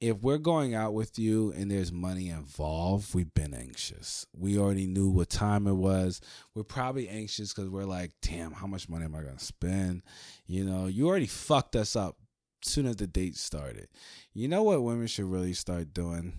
if 0.00 0.22
we're 0.22 0.38
going 0.38 0.74
out 0.74 0.94
with 0.94 1.18
you 1.18 1.52
and 1.52 1.70
there's 1.70 1.92
money 1.92 2.30
involved, 2.30 3.14
we've 3.14 3.34
been 3.34 3.52
anxious. 3.52 4.26
We 4.32 4.58
already 4.58 4.86
knew 4.86 5.10
what 5.10 5.28
time 5.28 5.66
it 5.66 5.74
was. 5.74 6.20
We're 6.54 6.62
probably 6.62 7.08
anxious 7.08 7.52
because 7.52 7.68
we're 7.68 7.84
like, 7.84 8.12
damn, 8.22 8.52
how 8.52 8.66
much 8.66 8.88
money 8.88 9.04
am 9.04 9.14
I 9.14 9.22
going 9.22 9.36
to 9.36 9.44
spend? 9.44 10.02
You 10.46 10.64
know, 10.64 10.86
you 10.86 11.06
already 11.06 11.26
fucked 11.26 11.76
us 11.76 11.96
up 11.96 12.16
soon 12.62 12.86
as 12.86 12.96
the 12.96 13.06
date 13.06 13.36
started. 13.36 13.88
You 14.32 14.48
know 14.48 14.62
what 14.62 14.82
women 14.82 15.06
should 15.06 15.26
really 15.26 15.52
start 15.52 15.94
doing? 15.94 16.32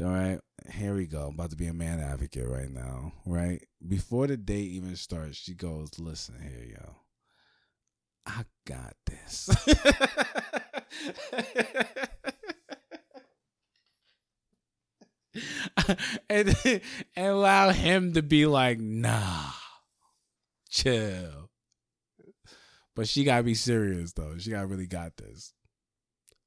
All 0.00 0.06
right, 0.06 0.40
here 0.72 0.94
we 0.94 1.06
go. 1.06 1.28
I'm 1.28 1.34
about 1.34 1.50
to 1.50 1.56
be 1.56 1.68
a 1.68 1.72
man 1.72 2.00
advocate 2.00 2.48
right 2.48 2.70
now, 2.70 3.12
right? 3.24 3.64
Before 3.86 4.26
the 4.26 4.36
date 4.36 4.70
even 4.72 4.96
starts, 4.96 5.36
she 5.36 5.54
goes, 5.54 5.90
listen 5.98 6.34
here, 6.40 6.64
yo. 6.72 6.96
I 8.26 8.44
got 8.66 8.94
this. 9.06 9.50
and 16.28 16.56
and 17.16 17.26
allow 17.26 17.70
him 17.70 18.14
to 18.14 18.22
be 18.22 18.46
like, 18.46 18.78
nah, 18.78 19.50
chill. 20.70 21.50
But 22.94 23.08
she 23.08 23.24
gotta 23.24 23.42
be 23.42 23.54
serious 23.54 24.12
though. 24.12 24.36
She 24.38 24.50
gotta 24.50 24.66
really 24.66 24.86
got 24.86 25.16
this. 25.16 25.52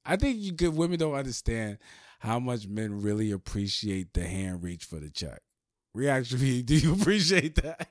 I 0.04 0.16
think 0.16 0.38
you 0.38 0.52
good 0.52 0.74
women 0.74 0.98
don't 0.98 1.14
understand 1.14 1.78
how 2.20 2.38
much 2.38 2.66
men 2.66 3.02
really 3.02 3.30
appreciate 3.30 4.14
the 4.14 4.24
hand 4.24 4.62
reach 4.62 4.84
for 4.84 4.98
the 4.98 5.10
check. 5.10 5.40
Reaction 5.94 6.38
do 6.64 6.76
you 6.76 6.94
appreciate 6.94 7.56
that? 7.56 7.88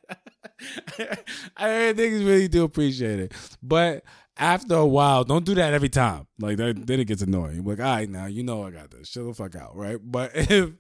I 1.57 1.93
think 1.93 2.13
you 2.13 2.27
really 2.27 2.47
do 2.47 2.63
appreciate 2.63 3.19
it. 3.19 3.33
But 3.61 4.03
after 4.37 4.75
a 4.75 4.85
while, 4.85 5.23
don't 5.23 5.45
do 5.45 5.55
that 5.55 5.73
every 5.73 5.89
time. 5.89 6.27
Like 6.39 6.57
that, 6.57 6.87
then 6.87 6.99
it 6.99 7.05
gets 7.05 7.21
annoying. 7.21 7.63
Like, 7.63 7.79
all 7.79 7.85
right, 7.85 8.09
now 8.09 8.25
you 8.25 8.43
know 8.43 8.63
I 8.63 8.71
got 8.71 8.91
this. 8.91 9.09
Shut 9.09 9.25
the 9.25 9.33
fuck 9.33 9.55
out, 9.55 9.75
right? 9.75 9.97
But 10.01 10.31
if 10.35 10.71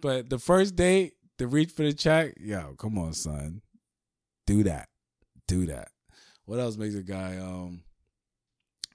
but 0.00 0.28
the 0.28 0.38
first 0.38 0.76
date, 0.76 1.14
the 1.38 1.46
reach 1.46 1.70
for 1.70 1.82
the 1.82 1.92
check, 1.92 2.34
yo, 2.38 2.74
come 2.78 2.98
on, 2.98 3.14
son. 3.14 3.62
Do 4.46 4.62
that. 4.64 4.88
Do 5.46 5.66
that. 5.66 5.88
What 6.44 6.58
else 6.58 6.76
makes 6.76 6.94
a 6.94 7.02
guy 7.02 7.38
um 7.38 7.82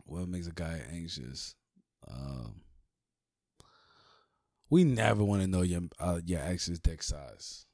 what 0.06 0.28
makes 0.28 0.48
a 0.48 0.52
guy 0.52 0.82
anxious? 0.92 1.56
Um 2.08 2.62
we 4.70 4.84
never 4.84 5.24
want 5.24 5.42
to 5.42 5.48
know 5.48 5.62
your 5.62 5.82
uh, 6.00 6.20
your 6.26 6.42
ex's 6.42 6.80
dick 6.80 7.02
size. 7.02 7.66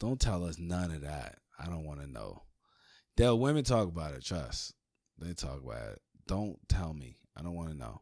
Don't 0.00 0.20
tell 0.20 0.44
us 0.44 0.58
none 0.58 0.90
of 0.90 1.02
that. 1.02 1.36
I 1.58 1.66
don't 1.66 1.84
want 1.84 2.00
to 2.00 2.06
know. 2.06 2.42
There 3.16 3.34
women 3.34 3.64
talk 3.64 3.86
about 3.86 4.14
it, 4.14 4.24
trust. 4.24 4.74
They 5.18 5.34
talk 5.34 5.62
about 5.62 5.92
it. 5.92 5.98
Don't 6.26 6.58
tell 6.68 6.94
me. 6.94 7.18
I 7.36 7.42
don't 7.42 7.54
want 7.54 7.68
to 7.68 7.76
know. 7.76 8.00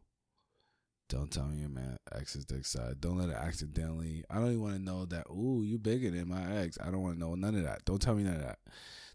Don't 1.09 1.31
tell 1.31 1.45
me 1.45 1.59
your 1.59 1.69
man 1.69 1.97
ex's 2.15 2.45
dick 2.45 2.65
size. 2.65 2.95
Don't 2.99 3.17
let 3.17 3.29
it 3.29 3.35
accidentally. 3.35 4.23
I 4.29 4.35
don't 4.35 4.47
even 4.47 4.61
want 4.61 4.75
to 4.75 4.81
know 4.81 5.05
that. 5.05 5.25
Ooh, 5.29 5.63
you 5.63 5.77
bigger 5.77 6.11
than 6.11 6.29
my 6.29 6.57
ex. 6.57 6.77
I 6.81 6.85
don't 6.85 7.01
want 7.01 7.15
to 7.15 7.19
know 7.19 7.35
none 7.35 7.55
of 7.55 7.63
that. 7.63 7.83
Don't 7.85 8.01
tell 8.01 8.15
me 8.15 8.23
none 8.23 8.35
of 8.35 8.41
that. 8.43 8.59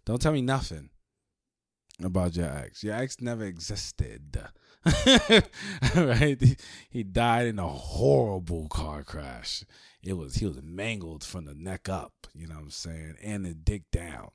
Don't 0.04 0.20
tell 0.20 0.32
me 0.32 0.42
nothing 0.42 0.90
about 2.02 2.36
your 2.36 2.46
ex. 2.46 2.82
Your 2.82 2.94
ex 2.94 3.20
never 3.20 3.44
existed. 3.44 4.38
right? 5.96 6.56
He 6.90 7.02
died 7.02 7.46
in 7.46 7.58
a 7.58 7.68
horrible 7.68 8.68
car 8.68 9.02
crash. 9.02 9.64
It 10.02 10.14
was 10.14 10.36
he 10.36 10.46
was 10.46 10.60
mangled 10.62 11.24
from 11.24 11.46
the 11.46 11.54
neck 11.54 11.88
up, 11.88 12.12
you 12.34 12.46
know 12.46 12.56
what 12.56 12.64
I'm 12.64 12.70
saying? 12.70 13.14
And 13.22 13.44
the 13.46 13.54
dick 13.54 13.84
down. 13.90 14.30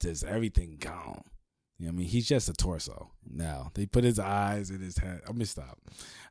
Just 0.00 0.24
everything 0.24 0.76
gone. 0.78 1.22
You 1.78 1.86
know 1.86 1.94
I 1.94 1.96
mean, 1.96 2.06
he's 2.06 2.28
just 2.28 2.48
a 2.48 2.52
torso 2.52 3.10
now. 3.28 3.70
They 3.74 3.86
put 3.86 4.04
his 4.04 4.18
eyes 4.18 4.70
in 4.70 4.80
his 4.80 4.98
head. 4.98 5.22
I'm 5.26 5.34
gonna 5.34 5.46
stop 5.46 5.78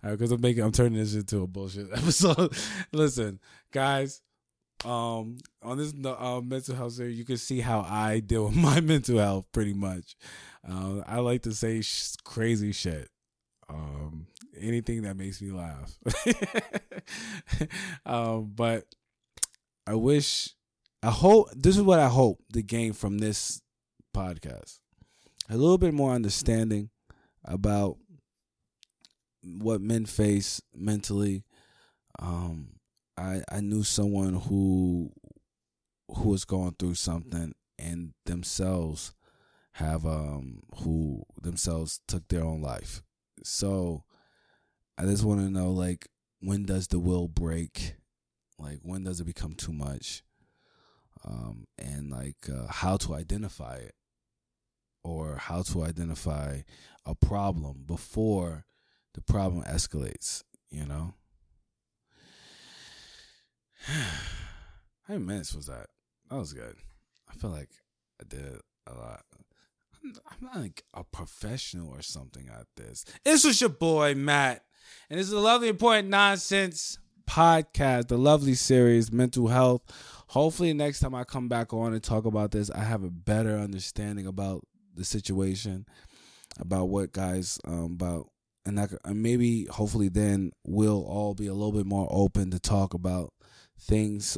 because 0.01 0.31
right, 0.31 0.35
I'm 0.35 0.41
making, 0.41 0.63
I'm 0.63 0.71
turning 0.71 0.99
this 0.99 1.15
into 1.15 1.41
a 1.41 1.47
bullshit 1.47 1.89
episode. 1.93 2.53
Listen, 2.93 3.39
guys, 3.71 4.21
um, 4.85 5.37
on 5.61 5.77
this 5.77 5.93
uh, 6.05 6.41
mental 6.43 6.75
health 6.75 6.93
series, 6.93 7.17
you 7.17 7.25
can 7.25 7.37
see 7.37 7.59
how 7.59 7.81
I 7.81 8.19
deal 8.19 8.45
with 8.45 8.55
my 8.55 8.79
mental 8.81 9.17
health. 9.19 9.45
Pretty 9.51 9.73
much, 9.73 10.15
uh, 10.67 11.01
I 11.05 11.19
like 11.19 11.43
to 11.43 11.53
say 11.53 11.81
sh- 11.81 12.15
crazy 12.23 12.71
shit. 12.71 13.09
Um, 13.69 14.27
anything 14.59 15.03
that 15.03 15.15
makes 15.15 15.41
me 15.41 15.51
laugh. 15.51 15.97
um, 18.05 18.51
but 18.53 18.85
I 19.87 19.95
wish, 19.95 20.53
I 21.01 21.09
hope 21.09 21.49
this 21.55 21.77
is 21.77 21.83
what 21.83 21.99
I 21.99 22.09
hope 22.09 22.39
to 22.53 22.61
gain 22.61 22.93
from 22.93 23.19
this 23.19 23.61
podcast 24.15 24.81
a 25.51 25.57
little 25.57 25.77
bit 25.77 25.93
more 25.93 26.13
understanding 26.13 26.89
about 27.43 27.97
what 29.43 29.81
men 29.81 30.05
face 30.05 30.61
mentally. 30.73 31.43
Um, 32.19 32.75
I 33.21 33.43
I 33.49 33.61
knew 33.61 33.83
someone 33.83 34.33
who 34.35 35.11
who 36.09 36.29
was 36.29 36.45
going 36.45 36.75
through 36.77 36.95
something 36.95 37.53
and 37.79 38.13
themselves 38.25 39.13
have 39.73 40.05
um 40.05 40.61
who 40.83 41.23
themselves 41.41 42.01
took 42.07 42.27
their 42.27 42.43
own 42.43 42.61
life. 42.61 43.03
So 43.43 44.03
I 44.97 45.03
just 45.05 45.23
want 45.23 45.41
to 45.41 45.49
know 45.49 45.71
like 45.71 46.07
when 46.39 46.63
does 46.63 46.87
the 46.87 46.99
will 46.99 47.27
break? 47.27 47.95
Like 48.59 48.79
when 48.83 49.03
does 49.03 49.19
it 49.19 49.25
become 49.25 49.55
too 49.55 49.73
much? 49.73 50.23
um, 51.25 51.65
and 51.77 52.09
like 52.11 52.49
uh, 52.49 52.67
how 52.69 52.97
to 52.97 53.15
identify 53.15 53.75
it 53.75 53.95
or 55.03 55.35
how 55.35 55.61
to 55.63 55.83
identify 55.83 56.61
a 57.05 57.15
problem 57.15 57.83
before 57.85 58.65
the 59.13 59.21
problem 59.21 59.63
escalates, 59.63 60.43
you 60.69 60.85
know? 60.85 61.13
How 63.87 65.13
many 65.13 65.25
minutes 65.25 65.55
was 65.55 65.65
that? 65.67 65.87
That 66.29 66.37
was 66.37 66.53
good. 66.53 66.75
I 67.29 67.33
feel 67.33 67.49
like 67.49 67.69
I 68.19 68.25
did 68.27 68.59
a 68.87 68.93
lot. 68.93 69.23
I'm, 70.03 70.13
not 70.41 70.55
like 70.55 70.83
a 70.93 71.03
professional 71.03 71.89
or 71.89 72.01
something 72.01 72.49
at 72.49 72.67
this. 72.75 73.05
This 73.23 73.43
was 73.43 73.61
your 73.61 73.69
boy, 73.69 74.15
Matt. 74.15 74.63
And 75.09 75.19
this 75.19 75.27
is 75.27 75.33
a 75.33 75.39
lovely, 75.39 75.69
important 75.69 76.09
nonsense 76.09 76.97
podcast, 77.29 78.07
the 78.07 78.17
lovely 78.17 78.55
series, 78.55 79.11
Mental 79.11 79.47
Health. 79.47 79.81
Hopefully, 80.27 80.73
next 80.73 80.99
time 80.99 81.13
I 81.13 81.23
come 81.23 81.47
back 81.47 81.73
on 81.73 81.93
and 81.93 82.03
talk 82.03 82.25
about 82.25 82.51
this, 82.51 82.69
I 82.71 82.83
have 82.83 83.03
a 83.03 83.09
better 83.09 83.57
understanding 83.57 84.25
about 84.25 84.65
the 84.95 85.05
situation, 85.05 85.85
about 86.59 86.89
what 86.89 87.13
guys, 87.13 87.59
um, 87.65 87.93
about, 87.93 88.29
and, 88.65 88.77
that, 88.77 88.91
and 89.05 89.21
maybe, 89.21 89.65
hopefully, 89.65 90.09
then 90.09 90.51
we'll 90.65 91.03
all 91.03 91.33
be 91.33 91.47
a 91.47 91.53
little 91.53 91.73
bit 91.73 91.85
more 91.85 92.07
open 92.09 92.51
to 92.51 92.59
talk 92.59 92.93
about 92.93 93.33
things 93.81 94.37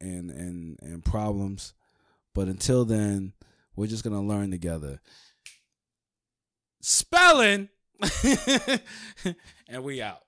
and 0.00 0.30
and 0.30 0.78
and 0.82 1.04
problems. 1.04 1.74
But 2.34 2.48
until 2.48 2.84
then, 2.84 3.32
we're 3.76 3.86
just 3.86 4.04
gonna 4.04 4.22
learn 4.22 4.50
together. 4.50 5.00
Spelling, 6.80 7.68
and 9.68 9.82
we 9.82 10.00
out. 10.00 10.22